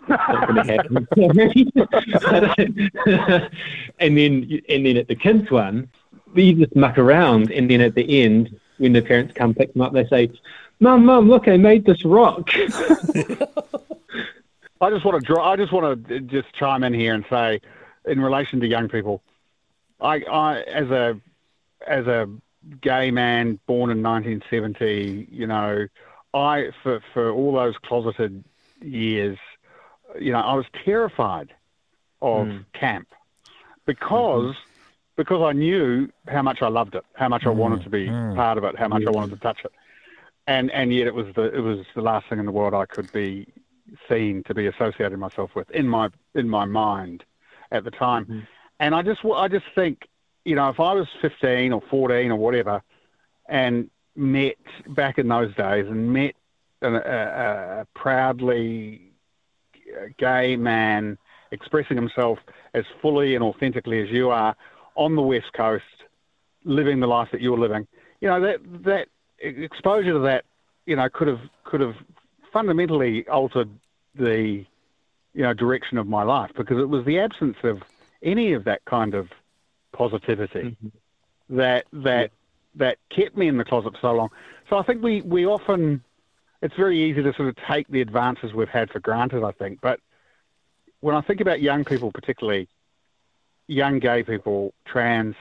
and 0.08 1.08
then 4.16 4.60
and 4.68 4.86
then 4.86 4.96
at 4.96 5.08
the 5.08 5.14
kids 5.14 5.50
one, 5.50 5.88
we 6.34 6.54
just 6.54 6.74
muck 6.74 6.98
around, 6.98 7.52
and 7.52 7.70
then 7.70 7.80
at 7.80 7.94
the 7.94 8.22
end, 8.22 8.58
when 8.78 8.92
the 8.92 9.02
parents 9.02 9.34
come 9.34 9.54
pick 9.54 9.72
them 9.72 9.82
up, 9.82 9.92
they 9.92 10.06
say, 10.06 10.30
"Mum, 10.80 11.04
mum, 11.04 11.28
look, 11.28 11.46
I 11.48 11.56
made 11.56 11.84
this 11.84 12.04
rock." 12.04 12.50
I 14.80 14.90
just 14.90 15.04
want 15.04 15.20
to 15.20 15.24
draw. 15.24 15.52
I 15.52 15.56
just 15.56 15.72
want 15.72 16.08
to 16.08 16.16
uh, 16.16 16.18
just 16.20 16.52
chime 16.54 16.82
in 16.82 16.92
here 16.92 17.14
and 17.14 17.24
say, 17.30 17.60
in 18.04 18.20
relation 18.20 18.58
to 18.60 18.66
young 18.66 18.88
people, 18.88 19.22
I, 20.00 20.22
I 20.22 20.62
as 20.62 20.90
a 20.90 21.20
as 21.86 22.08
a 22.08 22.28
gay 22.80 23.12
man 23.12 23.60
born 23.66 23.90
in 23.90 24.02
1970, 24.02 25.28
you 25.30 25.46
know, 25.46 25.86
I 26.34 26.70
for 26.82 27.00
for 27.12 27.30
all 27.30 27.52
those 27.52 27.76
closeted 27.78 28.42
years 28.80 29.38
you 30.20 30.32
know, 30.32 30.40
I 30.40 30.54
was 30.54 30.66
terrified 30.84 31.54
of 32.20 32.46
mm. 32.46 32.64
camp 32.72 33.08
because 33.86 34.54
mm-hmm. 34.54 35.16
because 35.16 35.42
I 35.42 35.52
knew 35.52 36.08
how 36.28 36.42
much 36.42 36.62
I 36.62 36.68
loved 36.68 36.94
it, 36.94 37.04
how 37.14 37.28
much 37.28 37.42
mm. 37.42 37.48
I 37.48 37.50
wanted 37.50 37.82
to 37.84 37.90
be 37.90 38.06
mm. 38.06 38.34
part 38.34 38.58
of 38.58 38.64
it, 38.64 38.76
how 38.78 38.88
much 38.88 39.04
I 39.06 39.10
wanted 39.10 39.34
to 39.34 39.40
touch 39.40 39.64
it, 39.64 39.72
and 40.46 40.70
and 40.70 40.92
yet 40.92 41.06
it 41.06 41.14
was 41.14 41.26
the 41.34 41.54
it 41.54 41.60
was 41.60 41.80
the 41.94 42.02
last 42.02 42.28
thing 42.28 42.38
in 42.38 42.46
the 42.46 42.52
world 42.52 42.74
I 42.74 42.86
could 42.86 43.12
be 43.12 43.46
seen 44.08 44.42
to 44.44 44.54
be 44.54 44.66
associated 44.66 45.18
myself 45.18 45.54
with 45.54 45.70
in 45.70 45.88
my 45.88 46.08
in 46.34 46.48
my 46.48 46.64
mind 46.64 47.24
at 47.70 47.84
the 47.84 47.90
time, 47.90 48.24
mm-hmm. 48.24 48.40
and 48.80 48.94
I 48.94 49.02
just 49.02 49.24
I 49.24 49.48
just 49.48 49.66
think 49.74 50.08
you 50.44 50.54
know 50.54 50.68
if 50.68 50.80
I 50.80 50.92
was 50.92 51.08
15 51.20 51.72
or 51.72 51.82
14 51.90 52.30
or 52.30 52.36
whatever, 52.36 52.82
and 53.48 53.90
met 54.14 54.56
back 54.88 55.18
in 55.18 55.28
those 55.28 55.54
days 55.54 55.86
and 55.86 56.12
met 56.12 56.34
a, 56.82 56.94
a, 56.94 57.80
a 57.80 57.86
proudly 57.94 59.11
gay 60.18 60.56
man 60.56 61.18
expressing 61.50 61.96
himself 61.96 62.38
as 62.74 62.84
fully 63.00 63.34
and 63.34 63.44
authentically 63.44 64.02
as 64.02 64.08
you 64.10 64.30
are 64.30 64.56
on 64.94 65.14
the 65.16 65.22
west 65.22 65.52
coast, 65.54 65.84
living 66.64 67.00
the 67.00 67.06
life 67.06 67.28
that 67.32 67.40
you're 67.40 67.58
living. 67.58 67.86
You 68.20 68.28
know 68.28 68.40
that 68.40 68.60
that 68.84 69.08
exposure 69.38 70.12
to 70.12 70.18
that, 70.20 70.44
you 70.86 70.96
know, 70.96 71.08
could 71.08 71.28
have 71.28 71.40
could 71.64 71.80
have 71.80 71.94
fundamentally 72.52 73.26
altered 73.28 73.68
the 74.14 74.64
you 75.34 75.42
know 75.42 75.54
direction 75.54 75.98
of 75.98 76.06
my 76.06 76.22
life 76.22 76.50
because 76.56 76.78
it 76.78 76.88
was 76.88 77.04
the 77.04 77.18
absence 77.18 77.56
of 77.62 77.82
any 78.22 78.52
of 78.52 78.64
that 78.64 78.84
kind 78.84 79.14
of 79.14 79.28
positivity 79.92 80.76
mm-hmm. 80.82 81.56
that 81.56 81.86
that 81.92 82.30
that 82.74 82.98
kept 83.14 83.36
me 83.36 83.48
in 83.48 83.58
the 83.58 83.64
closet 83.64 83.92
for 83.92 83.98
so 84.00 84.12
long. 84.12 84.30
So 84.70 84.78
I 84.78 84.82
think 84.82 85.02
we 85.02 85.22
we 85.22 85.46
often 85.46 86.02
it's 86.62 86.76
very 86.76 86.98
easy 86.98 87.22
to 87.22 87.34
sort 87.34 87.48
of 87.48 87.56
take 87.68 87.88
the 87.88 88.00
advances 88.00 88.54
we've 88.54 88.68
had 88.68 88.90
for 88.90 89.00
granted, 89.00 89.44
I 89.44 89.50
think. 89.50 89.80
But 89.80 90.00
when 91.00 91.16
I 91.16 91.20
think 91.20 91.40
about 91.40 91.60
young 91.60 91.84
people, 91.84 92.12
particularly 92.12 92.68
young 93.66 93.98
gay 93.98 94.22
people, 94.22 94.72
trans 94.86 95.34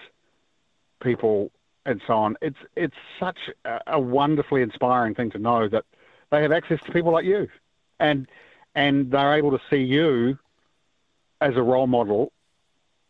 people, 1.01 1.51
and 1.85 2.01
so 2.05 2.13
on, 2.13 2.37
it's 2.41 2.57
it's 2.75 2.95
such 3.19 3.37
a, 3.65 3.79
a 3.87 3.99
wonderfully 3.99 4.63
inspiring 4.63 5.15
thing 5.15 5.29
to 5.31 5.39
know 5.39 5.67
that 5.69 5.85
they 6.31 6.41
have 6.41 6.51
access 6.51 6.81
to 6.81 6.91
people 6.91 7.11
like 7.11 7.25
you, 7.25 7.47
and 7.99 8.27
and 8.73 9.11
they're 9.11 9.35
able 9.35 9.51
to 9.51 9.61
see 9.69 9.81
you 9.81 10.39
as 11.39 11.55
a 11.55 11.61
role 11.61 11.87
model 11.87 12.31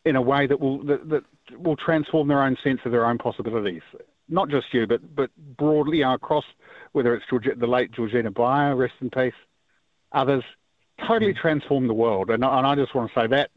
in 0.04 0.16
a 0.16 0.22
way 0.22 0.48
that 0.48 0.60
will 0.60 0.84
that, 0.84 1.10
that 1.10 1.24
will 1.58 1.78
transform 1.78 2.28
their 2.28 2.42
own 2.42 2.58
sense 2.62 2.82
of 2.84 2.92
their 2.92 3.06
own 3.06 3.18
possibilities. 3.18 3.84
Not 4.28 4.50
just 4.50 4.74
you, 4.74 4.86
but 4.88 5.16
but 5.16 5.30
broadly 5.58 6.02
across 6.02 6.46
whether 6.94 7.16
it's 7.16 7.26
George, 7.30 7.48
the 7.56 7.68
late 7.68 7.92
Georgina 7.92 8.32
Beyer, 8.32 8.76
rest 8.76 8.94
in 9.02 9.10
peace, 9.10 9.34
others, 10.12 10.44
totally 11.08 11.34
transformed 11.34 11.90
the 11.90 11.94
world. 11.94 12.30
And, 12.30 12.44
and 12.44 12.68
I 12.68 12.76
just 12.76 12.94
want 12.94 13.12
to 13.14 13.20
say 13.20 13.28
that 13.28 13.52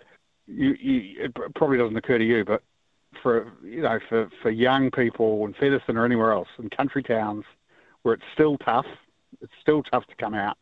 you, 0.47 0.77
you, 0.81 1.25
it 1.25 1.55
probably 1.55 1.79
doesn't 1.79 1.97
occur 1.97 2.18
to 2.18 2.25
you, 2.25 2.44
but 2.44 2.62
for 3.23 3.53
you 3.62 3.83
know 3.83 3.99
for, 4.09 4.29
for 4.42 4.51
young 4.51 4.90
people 4.90 5.44
in 5.47 5.55
Featherston 5.55 5.97
or 5.97 6.05
anywhere 6.05 6.33
else 6.33 6.49
in 6.59 6.68
country 6.70 7.03
towns 7.03 7.44
where 8.03 8.14
it's 8.14 8.25
still 8.35 8.59
tough, 8.59 8.87
it's 9.40 9.53
still 9.61 9.83
tough 9.83 10.07
to 10.07 10.14
come 10.16 10.35
out. 10.35 10.59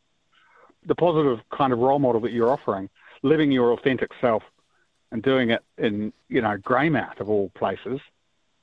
The 0.86 0.94
positive 0.94 1.40
kind 1.50 1.72
of 1.72 1.78
role 1.78 1.98
model 1.98 2.20
that 2.22 2.32
you're 2.32 2.50
offering, 2.50 2.88
living 3.22 3.50
your 3.52 3.72
authentic 3.72 4.10
self 4.20 4.42
and 5.10 5.22
doing 5.22 5.50
it 5.50 5.62
in 5.78 6.12
you 6.28 6.40
know 6.40 6.56
Greymouth 6.58 7.20
of 7.20 7.28
all 7.28 7.50
places, 7.50 8.00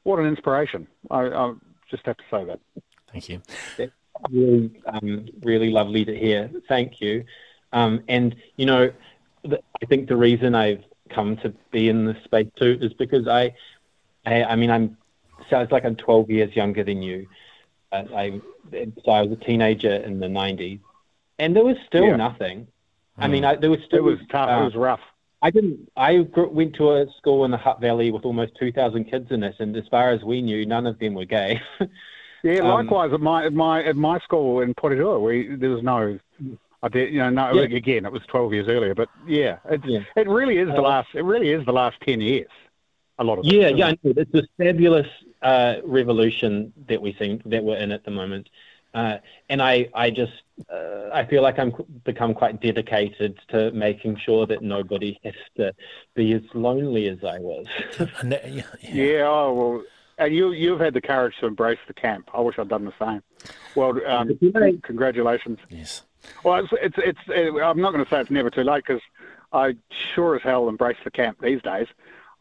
what 0.04 0.20
an 0.20 0.26
inspiration! 0.26 0.88
I, 1.12 1.22
I 1.28 1.54
just 1.90 2.06
have 2.06 2.18
to 2.18 2.24
say 2.32 2.46
that. 2.46 2.60
Thank 3.12 3.30
you 3.30 3.42
really, 4.32 4.72
um, 4.86 5.28
really 5.42 5.70
lovely 5.70 6.06
to 6.06 6.18
hear. 6.18 6.50
Thank 6.68 7.02
you. 7.02 7.26
Um, 7.72 8.04
and 8.08 8.36
you 8.58 8.66
know, 8.66 8.92
I 9.46 9.86
think 9.88 10.08
the 10.08 10.18
reason 10.18 10.56
I've 10.56 10.84
come 11.10 11.38
to 11.38 11.54
be 11.72 11.90
in 11.90 12.06
this 12.06 12.24
space 12.24 12.50
too 12.56 12.78
is 12.82 12.94
because 12.94 13.28
I, 13.28 13.54
I, 14.26 14.44
I 14.44 14.56
mean, 14.56 14.72
I'm 14.72 14.98
sounds 15.50 15.72
like 15.72 15.86
I'm 15.86 15.96
12 15.96 16.30
years 16.30 16.56
younger 16.56 16.84
than 16.84 17.02
you. 17.02 17.28
Uh, 17.92 18.04
I, 18.16 18.42
so 18.72 19.12
I 19.12 19.22
was 19.22 19.32
a 19.32 19.44
teenager 19.44 19.94
in 19.94 20.20
the 20.20 20.28
90s, 20.28 20.80
and 21.40 21.56
there 21.56 21.64
was 21.64 21.78
still 21.88 22.06
yeah. 22.06 22.16
nothing. 22.16 22.68
I 23.18 23.28
mean, 23.28 23.44
I, 23.44 23.56
there 23.56 23.70
was 23.70 23.80
still. 23.86 24.00
It 24.00 24.04
was 24.04 24.20
tough. 24.30 24.50
Uh, 24.50 24.62
it 24.62 24.66
was 24.66 24.76
rough. 24.76 25.02
I 25.42 25.52
didn't. 25.52 25.90
I 25.96 26.20
went 26.36 26.76
to 26.76 26.92
a 26.92 27.06
school 27.18 27.46
in 27.46 27.52
the 27.52 27.58
Hutt 27.58 27.82
Valley 27.82 28.12
with 28.12 28.26
almost 28.26 28.54
2,000 28.60 29.06
kids 29.06 29.32
in 29.32 29.44
it, 29.44 29.56
and 29.60 29.76
as 29.76 29.88
far 29.90 30.12
as 30.12 30.24
we 30.24 30.42
knew, 30.42 30.66
none 30.66 30.88
of 30.88 31.00
them 31.00 31.14
were 31.14 31.26
gay. 31.26 31.62
Yeah, 32.44 32.60
um, 32.60 32.68
likewise 32.68 33.14
at 33.14 33.22
my 33.22 33.46
at 33.46 33.54
my 33.54 33.84
at 33.84 33.96
my 33.96 34.20
school 34.20 34.62
in 34.62 34.74
Porirua, 34.74 35.22
we 35.22 35.56
there 35.56 35.70
was 35.70 35.84
no. 35.84 36.20
I 36.82 36.88
did, 36.88 37.14
you 37.14 37.20
know, 37.20 37.30
no. 37.30 37.54
Yeah. 37.54 37.76
Again, 37.76 38.06
it 38.06 38.12
was 38.12 38.22
twelve 38.28 38.54
years 38.54 38.68
earlier, 38.70 38.96
but 38.96 39.10
yeah, 39.28 39.58
it 39.70 39.82
yeah. 39.86 40.00
it 40.16 40.28
really 40.28 40.58
is 40.58 40.68
the 40.68 40.78
uh, 40.78 40.82
last. 40.82 41.10
It 41.14 41.24
really 41.24 41.50
is 41.50 41.66
the 41.66 41.74
last 41.74 41.98
ten 42.02 42.22
years. 42.22 42.50
A 43.18 43.24
lot 43.24 43.40
of 43.40 43.46
yeah, 43.46 43.68
it, 43.68 43.78
yeah. 43.78 43.90
It? 43.90 44.18
It's 44.18 44.32
this 44.32 44.46
fabulous 44.58 45.08
uh, 45.42 45.76
revolution 45.84 46.72
that 46.88 47.02
we 47.02 47.14
seem 47.20 47.42
that 47.46 47.64
we're 47.64 47.78
in 47.78 47.92
at 47.92 48.06
the 48.06 48.12
moment, 48.12 48.50
uh, 48.94 49.18
and 49.50 49.62
I 49.62 49.90
I 49.94 50.10
just 50.10 50.32
uh, 50.72 51.10
I 51.12 51.26
feel 51.26 51.42
like 51.42 51.60
I'm 51.60 51.74
become 52.06 52.34
quite 52.34 52.62
dedicated 52.62 53.38
to 53.50 53.72
making 53.72 54.16
sure 54.16 54.46
that 54.46 54.62
nobody 54.62 55.20
has 55.26 55.34
to 55.58 55.74
be 56.16 56.32
as 56.32 56.44
lonely 56.54 57.10
as 57.10 57.22
I 57.26 57.40
was. 57.40 57.66
yeah, 58.24 58.64
yeah. 58.82 59.28
Oh 59.28 59.54
well 59.54 59.84
and 60.20 60.34
you 60.36 60.52
you've 60.52 60.80
had 60.80 60.94
the 60.94 61.02
courage 61.02 61.36
to 61.40 61.48
embrace 61.48 61.80
the 61.88 61.94
camp. 61.94 62.30
I 62.34 62.42
wish 62.42 62.60
I'd 62.60 62.68
done 62.70 62.86
the 62.86 62.94
same. 63.00 63.24
Well, 63.76 64.00
um, 64.08 64.38
congratulations. 64.84 65.60
Yes. 65.70 66.04
Well, 66.44 66.56
it's 66.64 66.70
it's, 66.74 66.96
it's 66.98 67.20
it, 67.28 67.62
I'm 67.64 67.80
not 67.82 67.92
going 67.94 68.04
to 68.04 68.10
say 68.10 68.20
it's 68.22 68.30
never 68.32 68.50
too 68.50 68.64
late 68.64 68.84
because 68.86 69.02
I 69.54 69.76
sure 70.14 70.36
as 70.36 70.42
hell 70.42 70.68
embrace 70.70 70.98
the 71.04 71.12
camp 71.12 71.40
these 71.42 71.62
days. 71.62 71.88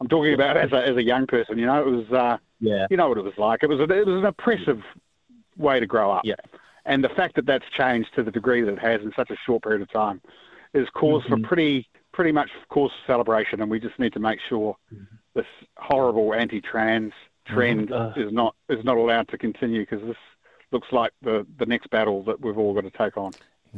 I'm 0.01 0.07
talking 0.07 0.33
about 0.33 0.57
as 0.57 0.71
a 0.71 0.85
as 0.85 0.95
a 0.97 1.03
young 1.03 1.27
person. 1.27 1.57
You 1.57 1.65
know, 1.65 1.79
it 1.81 1.85
was 1.89 2.11
uh, 2.11 2.37
yeah. 2.59 2.87
You 2.89 2.97
know 2.97 3.09
what 3.09 3.17
it 3.17 3.23
was 3.23 3.37
like. 3.37 3.63
It 3.63 3.69
was 3.69 3.79
a, 3.79 3.83
it 3.83 4.05
was 4.05 4.17
an 4.17 4.25
oppressive 4.25 4.81
way 5.57 5.79
to 5.79 5.85
grow 5.85 6.11
up. 6.11 6.23
Yeah. 6.25 6.35
and 6.85 7.03
the 7.03 7.09
fact 7.09 7.35
that 7.35 7.45
that's 7.45 7.65
changed 7.71 8.13
to 8.15 8.23
the 8.23 8.31
degree 8.31 8.61
that 8.61 8.71
it 8.73 8.79
has 8.79 9.01
in 9.01 9.11
such 9.15 9.29
a 9.29 9.35
short 9.45 9.63
period 9.63 9.81
of 9.81 9.91
time 9.91 10.21
is 10.73 10.87
cause 10.91 11.23
Mm-hmm. 11.23 11.41
for 11.41 11.47
pretty 11.47 11.87
pretty 12.11 12.31
much 12.31 12.49
cause 12.69 12.91
for 12.91 13.11
celebration, 13.13 13.61
and 13.61 13.69
we 13.71 13.79
just 13.79 13.97
need 13.99 14.13
to 14.13 14.19
make 14.19 14.39
sure 14.47 14.75
Mm-hmm. 14.93 15.03
this 15.35 15.45
horrible 15.77 16.33
anti-trans 16.33 17.13
trend 17.53 17.89
Mhm. 17.89 18.17
is 18.27 18.31
not 18.33 18.55
is 18.69 18.83
not 18.83 18.97
allowed 18.97 19.27
to 19.29 19.37
continue 19.37 19.81
because 19.85 20.01
this 20.07 20.17
looks 20.71 20.87
like 20.91 21.11
the 21.21 21.45
the 21.57 21.65
next 21.65 21.89
battle 21.89 22.23
that 22.23 22.37
we've 22.41 22.57
all 22.57 22.73
got 22.73 22.83
to 22.91 22.95
take 23.03 23.17
on. 23.17 23.31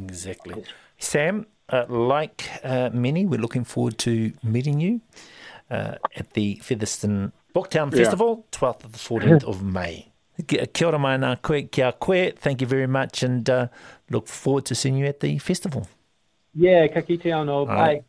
Exactly. 0.08 0.64
Sam, 0.98 1.46
uh, 1.68 1.84
like 1.88 2.48
uh, 2.64 2.90
many, 2.92 3.26
we're 3.26 3.40
looking 3.40 3.64
forward 3.64 3.98
to 3.98 4.32
meeting 4.42 4.80
you 4.80 5.00
uh, 5.70 5.94
at 6.16 6.32
the 6.34 6.56
Featherston 6.62 7.32
Booktown 7.54 7.90
Yeah. 7.92 7.98
Festival, 8.04 8.46
12th 8.52 8.78
to 8.82 8.88
the 8.88 8.98
14th 8.98 9.44
of 9.44 9.62
May. 9.62 10.08
Kia 10.46 10.66
kia 10.66 10.86
ora 10.88 10.98
mai 10.98 11.16
nā 11.18 11.36
koe, 11.42 11.62
kia 11.62 11.92
koe. 11.92 12.30
Thank 12.30 12.60
you 12.62 12.66
very 12.66 12.86
much 12.86 13.22
and 13.22 13.48
uh, 13.50 13.66
look 14.10 14.26
forward 14.28 14.64
to 14.66 14.74
seeing 14.74 14.96
you 14.96 15.06
at 15.06 15.20
the 15.20 15.38
festival. 15.38 15.86
Yeah, 16.54 16.86
ka 16.88 17.00
kite 17.02 17.30
anō. 17.32 17.66
Bye. 17.66 18.02